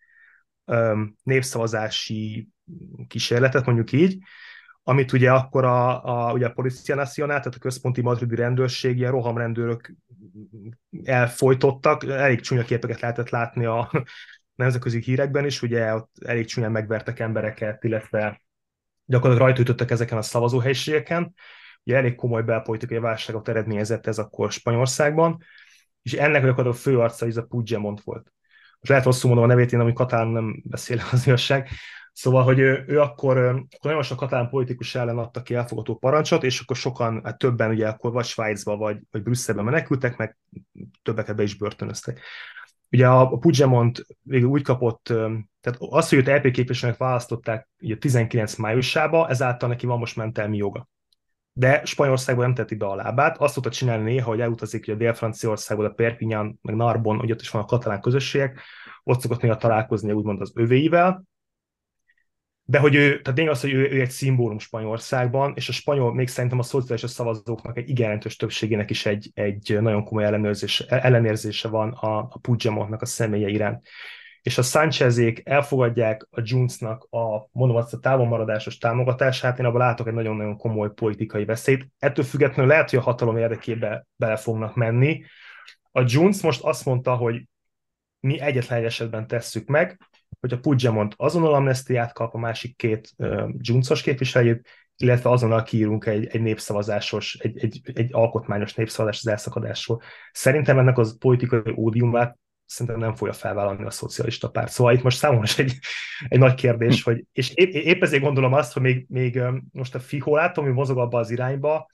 um, 0.64 1.16
népszavazási 1.22 2.48
kísérletet, 3.08 3.66
mondjuk 3.66 3.92
így, 3.92 4.18
amit 4.84 5.12
ugye 5.12 5.32
akkor 5.32 5.64
a, 5.64 6.04
a, 6.04 6.32
ugye 6.32 6.46
a 6.46 6.52
Policia 6.52 6.94
Nacional, 6.94 7.38
tehát 7.38 7.54
a 7.54 7.58
központi 7.58 8.00
madridi 8.00 8.34
rendőrség, 8.34 8.98
ilyen 8.98 9.10
rohamrendőrök 9.10 9.94
elfolytottak, 11.04 12.04
elég 12.04 12.40
csúnya 12.40 12.62
képeket 12.62 13.00
lehetett 13.00 13.30
látni 13.30 13.64
a 13.64 13.90
nemzetközi 14.54 15.00
hírekben 15.00 15.44
is, 15.44 15.62
ugye 15.62 15.94
ott 15.94 16.10
elég 16.24 16.46
csúnyán 16.46 16.72
megvertek 16.72 17.20
embereket, 17.20 17.84
illetve 17.84 18.42
gyakorlatilag 19.04 19.48
rajtütöttek 19.48 19.90
ezeken 19.90 20.18
a 20.18 20.22
szavazóhelyiségeken, 20.22 21.34
ugye 21.84 21.96
elég 21.96 22.14
komoly 22.14 22.42
belpolitikai 22.42 22.98
válságot 22.98 23.48
eredményezett 23.48 24.06
ez 24.06 24.18
akkor 24.18 24.52
Spanyolországban, 24.52 25.42
és 26.02 26.12
ennek 26.12 26.42
gyakorlatilag 26.42 26.74
a 26.74 26.78
fő 26.78 26.98
arca 26.98 27.26
ez 27.26 27.36
a 27.36 27.42
Puigdemont 27.42 28.02
volt. 28.02 28.32
Most 28.78 28.88
lehet 28.88 29.04
rosszul 29.04 29.30
mondom 29.30 29.50
a 29.50 29.54
nevét, 29.54 29.72
én 29.72 29.80
ami 29.80 29.92
katán 29.92 30.26
nem 30.28 30.62
beszélek 30.64 31.12
az 31.12 31.26
igazság, 31.26 31.68
Szóval, 32.14 32.42
hogy 32.42 32.58
ő, 32.58 32.84
ő 32.86 33.00
akkor, 33.00 33.36
akkor 33.38 33.66
nagyon 33.80 34.02
sok 34.02 34.18
katalán 34.18 34.48
politikus 34.48 34.94
ellen 34.94 35.18
adta 35.18 35.42
ki 35.42 35.54
elfogadó 35.54 35.96
parancsot, 35.96 36.44
és 36.44 36.60
akkor 36.60 36.76
sokan, 36.76 37.20
hát 37.24 37.38
többen 37.38 37.70
ugye 37.70 37.88
akkor 37.88 38.12
vagy 38.12 38.24
Svájcba, 38.24 38.76
vagy, 38.76 38.98
vagy 39.10 39.22
Brüsszelbe 39.22 39.62
menekültek, 39.62 40.16
meg 40.16 40.36
többeket 41.02 41.36
be 41.36 41.42
is 41.42 41.56
börtönöztek. 41.56 42.20
Ugye 42.90 43.08
a, 43.08 43.20
a 43.32 43.38
Puigdemont 43.38 44.06
végül 44.22 44.48
úgy 44.48 44.62
kapott, 44.62 45.02
tehát 45.60 45.78
az, 45.78 46.08
hogy 46.08 46.18
őt 46.18 46.26
LP 46.26 46.50
képviselőnek 46.50 47.00
választották 47.00 47.68
ugye 47.82 47.96
19 47.96 48.56
májusába, 48.56 49.28
ezáltal 49.28 49.68
neki 49.68 49.86
van 49.86 49.98
most 49.98 50.16
mentelmi 50.16 50.56
joga. 50.56 50.88
De 51.52 51.84
Spanyolországban 51.84 52.44
nem 52.44 52.54
teti 52.54 52.74
be 52.74 52.86
a 52.86 52.94
lábát. 52.94 53.38
Azt 53.38 53.54
tudta 53.54 53.70
csinálni 53.70 54.04
néha, 54.04 54.30
hogy 54.30 54.40
elutazik 54.40 54.82
ugye 54.82 54.94
Dél-Franciaországból, 54.94 55.86
a 55.86 55.90
Perpignan, 55.90 56.58
meg 56.62 56.74
Narbon, 56.74 57.20
ugye 57.20 57.32
ott 57.32 57.40
is 57.40 57.50
van 57.50 57.62
a 57.62 57.66
katalán 57.66 58.00
közösségek, 58.00 58.60
ott 59.02 59.20
szokott 59.20 59.40
néha 59.40 59.56
találkozni 59.56 60.12
úgymond 60.12 60.40
az 60.40 60.52
övéivel, 60.54 61.24
de 62.66 62.78
hogy 62.78 62.94
ő, 62.94 63.20
tehát 63.20 63.38
még 63.38 63.48
az, 63.48 63.60
hogy 63.60 63.72
ő, 63.72 63.90
ő 63.90 64.00
egy 64.00 64.10
szimbólum 64.10 64.58
Spanyolországban, 64.58 65.52
és 65.56 65.68
a 65.68 65.72
spanyol, 65.72 66.14
még 66.14 66.28
szerintem 66.28 66.58
a 66.58 66.62
szociális 66.62 67.10
szavazóknak 67.10 67.76
egy 67.76 67.88
igen 67.88 68.04
jelentős 68.04 68.36
többségének 68.36 68.90
is 68.90 69.06
egy, 69.06 69.30
egy 69.34 69.78
nagyon 69.80 70.04
komoly 70.04 70.24
ellenőrzés, 70.24 70.80
ellenérzése 70.80 71.68
van 71.68 71.92
a, 71.92 72.18
a 72.18 72.38
Puigdemontnak 72.40 73.02
a 73.02 73.06
személye 73.06 73.48
iránt. 73.48 73.86
És 74.42 74.58
a 74.58 74.62
Sánchezék 74.62 75.40
elfogadják 75.44 76.26
a 76.30 76.40
Juntsnak 76.44 77.06
a, 77.10 77.48
mondom 77.52 77.76
azt 77.76 77.94
a 77.94 77.98
távolmaradásos 77.98 78.78
támogatását, 78.78 79.58
én 79.58 79.64
abban 79.64 79.80
látok 79.80 80.06
egy 80.06 80.14
nagyon-nagyon 80.14 80.56
komoly 80.56 80.92
politikai 80.92 81.44
veszélyt. 81.44 81.88
Ettől 81.98 82.24
függetlenül 82.24 82.70
lehet, 82.70 82.90
hogy 82.90 82.98
a 82.98 83.02
hatalom 83.02 83.36
érdekébe 83.36 84.06
bele 84.16 84.36
fognak 84.36 84.74
menni. 84.74 85.24
A 85.90 86.02
Junts 86.06 86.42
most 86.42 86.62
azt 86.62 86.84
mondta, 86.84 87.14
hogy 87.14 87.48
mi 88.20 88.40
egyetlen 88.40 88.78
egy 88.78 88.84
esetben 88.84 89.26
tesszük 89.26 89.68
meg, 89.68 89.98
hogy 90.44 90.52
a 90.52 90.58
Puigdemont 90.58 91.14
azonnal 91.16 91.54
amnestiát 91.54 92.12
kap 92.12 92.34
a 92.34 92.38
másik 92.38 92.76
két 92.76 93.12
uh, 93.16 94.00
képviselőjét, 94.02 94.68
illetve 94.96 95.30
azonnal 95.30 95.62
kiírunk 95.62 96.06
egy, 96.06 96.26
egy 96.26 96.40
népszavazásos, 96.40 97.34
egy, 97.34 97.58
egy, 97.58 97.80
egy 97.94 98.08
alkotmányos 98.12 98.74
népszavazás 98.74 99.18
az 99.18 99.26
elszakadásról. 99.26 100.02
Szerintem 100.32 100.78
ennek 100.78 100.98
az 100.98 101.18
politikai 101.18 101.74
ódiumát 101.76 102.38
szerintem 102.64 102.98
nem 103.00 103.14
fogja 103.14 103.32
felvállalni 103.32 103.84
a 103.84 103.90
szocialista 103.90 104.50
párt. 104.50 104.70
Szóval 104.70 104.94
itt 104.94 105.02
most 105.02 105.18
számomra 105.18 105.44
is 105.44 105.58
egy, 105.58 105.78
egy 106.28 106.38
nagy 106.38 106.54
kérdés, 106.54 107.02
hogy, 107.02 107.24
és 107.32 107.50
épp, 107.54 107.72
épp 107.72 108.02
ezért 108.02 108.22
gondolom 108.22 108.52
azt, 108.52 108.72
hogy 108.72 108.82
még, 108.82 109.06
még 109.08 109.42
most 109.72 109.94
a 109.94 110.00
FIHO 110.00 110.34
látom, 110.36 110.64
hogy 110.64 110.74
mozog 110.74 110.98
abba 110.98 111.18
az 111.18 111.30
irányba, 111.30 111.90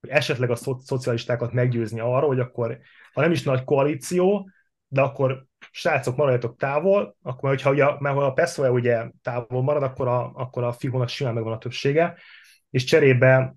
hogy 0.00 0.10
esetleg 0.10 0.50
a 0.50 0.56
szocialistákat 0.84 1.52
meggyőzni 1.52 2.00
arra, 2.00 2.26
hogy 2.26 2.40
akkor, 2.40 2.78
ha 3.12 3.20
nem 3.20 3.32
is 3.32 3.42
nagy 3.42 3.64
koalíció, 3.64 4.50
de 4.88 5.00
akkor 5.00 5.46
srácok, 5.70 6.16
maradjatok 6.16 6.56
távol, 6.56 7.16
akkor 7.22 7.48
hogyha 7.48 7.70
ugye, 7.70 7.84
mert 7.98 8.16
ha 8.16 8.24
a 8.24 8.32
PSOE 8.32 8.70
ugye 8.70 9.10
távol 9.22 9.62
marad, 9.62 9.82
akkor 9.82 10.08
a, 10.08 10.32
akkor 10.34 10.64
a 10.64 10.72
Figónak 10.72 11.08
simán 11.08 11.34
megvan 11.34 11.52
a 11.52 11.58
többsége, 11.58 12.16
és 12.70 12.84
cserébe 12.84 13.54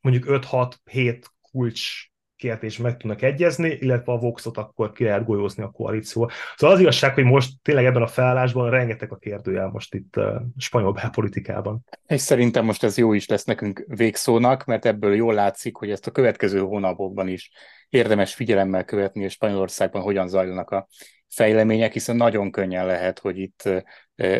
mondjuk 0.00 0.24
5-6-7 0.28 1.22
kulcs 1.50 2.10
kérdés 2.42 2.78
meg 2.78 2.96
tudnak 2.96 3.22
egyezni, 3.22 3.68
illetve 3.80 4.12
a 4.12 4.18
Voxot 4.18 4.56
akkor 4.56 4.92
ki 4.92 5.04
lehet 5.04 5.24
golyózni 5.24 5.62
a 5.62 5.70
koalícióval. 5.70 6.30
Szóval 6.56 6.74
az 6.74 6.80
igazság, 6.80 7.14
hogy 7.14 7.24
most 7.24 7.52
tényleg 7.62 7.84
ebben 7.84 8.02
a 8.02 8.06
felállásban 8.06 8.70
rengeteg 8.70 9.12
a 9.12 9.16
kérdőjel 9.16 9.68
most 9.68 9.94
itt 9.94 10.16
a 10.16 10.46
spanyol 10.56 10.92
belpolitikában. 10.92 11.84
És 12.06 12.20
szerintem 12.20 12.64
most 12.64 12.82
ez 12.82 12.96
jó 12.96 13.12
is 13.12 13.26
lesz 13.26 13.44
nekünk 13.44 13.84
végszónak, 13.86 14.64
mert 14.64 14.86
ebből 14.86 15.14
jól 15.14 15.34
látszik, 15.34 15.76
hogy 15.76 15.90
ezt 15.90 16.06
a 16.06 16.10
következő 16.10 16.60
hónapokban 16.60 17.28
is 17.28 17.50
érdemes 17.88 18.34
figyelemmel 18.34 18.84
követni, 18.84 19.22
és 19.22 19.32
Spanyolországban 19.32 20.02
hogyan 20.02 20.28
zajlanak 20.28 20.70
a 20.70 20.88
fejlemények, 21.34 21.92
hiszen 21.92 22.16
nagyon 22.16 22.50
könnyen 22.50 22.86
lehet, 22.86 23.18
hogy 23.18 23.38
itt 23.38 23.62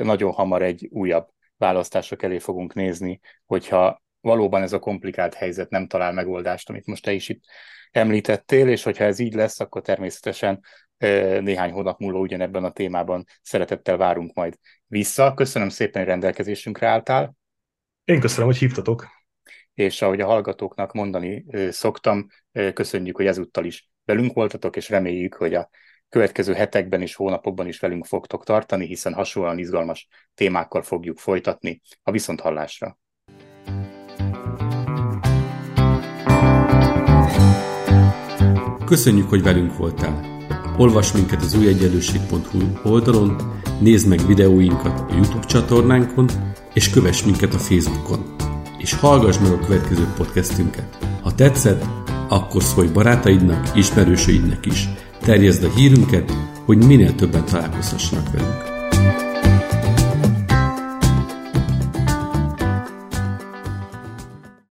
nagyon 0.03 0.33
hamar 0.33 0.63
egy 0.63 0.89
újabb 0.91 1.29
választások 1.57 2.23
elé 2.23 2.39
fogunk 2.39 2.75
nézni, 2.75 3.21
hogyha 3.47 4.03
valóban 4.21 4.63
ez 4.63 4.73
a 4.73 4.79
komplikált 4.79 5.35
helyzet 5.35 5.71
nem 5.71 5.87
talál 5.87 6.13
megoldást, 6.13 6.69
amit 6.69 6.87
most 6.87 7.05
te 7.05 7.13
is 7.13 7.29
itt 7.29 7.45
említettél, 7.91 8.69
és 8.69 8.83
hogyha 8.83 9.05
ez 9.05 9.19
így 9.19 9.35
lesz, 9.35 9.61
akkor 9.61 9.83
természetesen 9.83 10.61
néhány 11.41 11.71
hónap 11.71 11.99
múlva 11.99 12.19
ugyanebben 12.19 12.65
a 12.65 12.71
témában 12.71 13.25
szeretettel 13.43 13.97
várunk 13.97 14.35
majd 14.35 14.55
vissza. 14.87 15.35
Köszönöm 15.35 15.69
szépen, 15.69 16.03
hogy 16.03 16.11
rendelkezésünkre 16.11 16.87
álltál. 16.87 17.35
Én 18.05 18.21
köszönöm, 18.21 18.47
hogy 18.47 18.59
hívtatok. 18.59 19.07
És 19.75 20.03
ahogy 20.03 20.21
a 20.21 20.27
hallgatóknak 20.27 20.93
mondani 20.93 21.45
szoktam, 21.71 22.27
köszönjük, 22.73 23.17
hogy 23.17 23.27
ezúttal 23.27 23.65
is 23.65 23.91
velünk 24.05 24.33
voltatok, 24.33 24.77
és 24.77 24.89
reméljük, 24.89 25.35
hogy 25.35 25.55
a 25.55 25.71
következő 26.13 26.53
hetekben 26.53 27.03
és 27.03 27.15
hónapokban 27.15 27.67
is 27.67 27.81
velünk 27.81 28.07
fogtok 28.07 28.45
tartani, 28.45 28.87
hiszen 28.87 29.15
hasonlóan 29.15 29.59
izgalmas 29.59 30.09
témákkal 30.35 30.83
fogjuk 30.83 31.19
folytatni 31.19 31.81
a 32.03 32.11
viszonthallásra. 32.11 32.99
Köszönjük, 38.85 39.29
hogy 39.29 39.43
velünk 39.43 39.77
voltál! 39.77 40.33
olvas 40.77 41.13
minket 41.13 41.43
az 41.43 41.55
újegyenlőség.hu 41.55 42.91
oldalon, 42.91 43.37
nézd 43.81 44.09
meg 44.09 44.27
videóinkat 44.27 45.01
a 45.01 45.15
YouTube 45.15 45.47
csatornánkon, 45.47 46.29
és 46.75 46.91
kövess 46.91 47.23
minket 47.23 47.55
a 47.55 47.59
Facebookon. 47.59 48.35
És 48.79 48.93
hallgass 48.93 49.39
meg 49.39 49.53
a 49.53 49.59
következő 49.59 50.07
podcastünket. 50.17 50.99
Ha 51.23 51.35
tetszett, 51.35 51.85
akkor 52.29 52.63
szólj 52.63 52.89
barátaidnak, 52.89 53.77
ismerősöidnek 53.77 54.67
is. 54.67 54.89
Terjezd 55.23 55.65
a 55.65 55.71
hírünket, 55.75 56.33
hogy 56.65 56.87
minél 56.87 57.15
többen 57.15 57.45
találkozhassanak 57.45 58.31
velünk. 58.33 58.72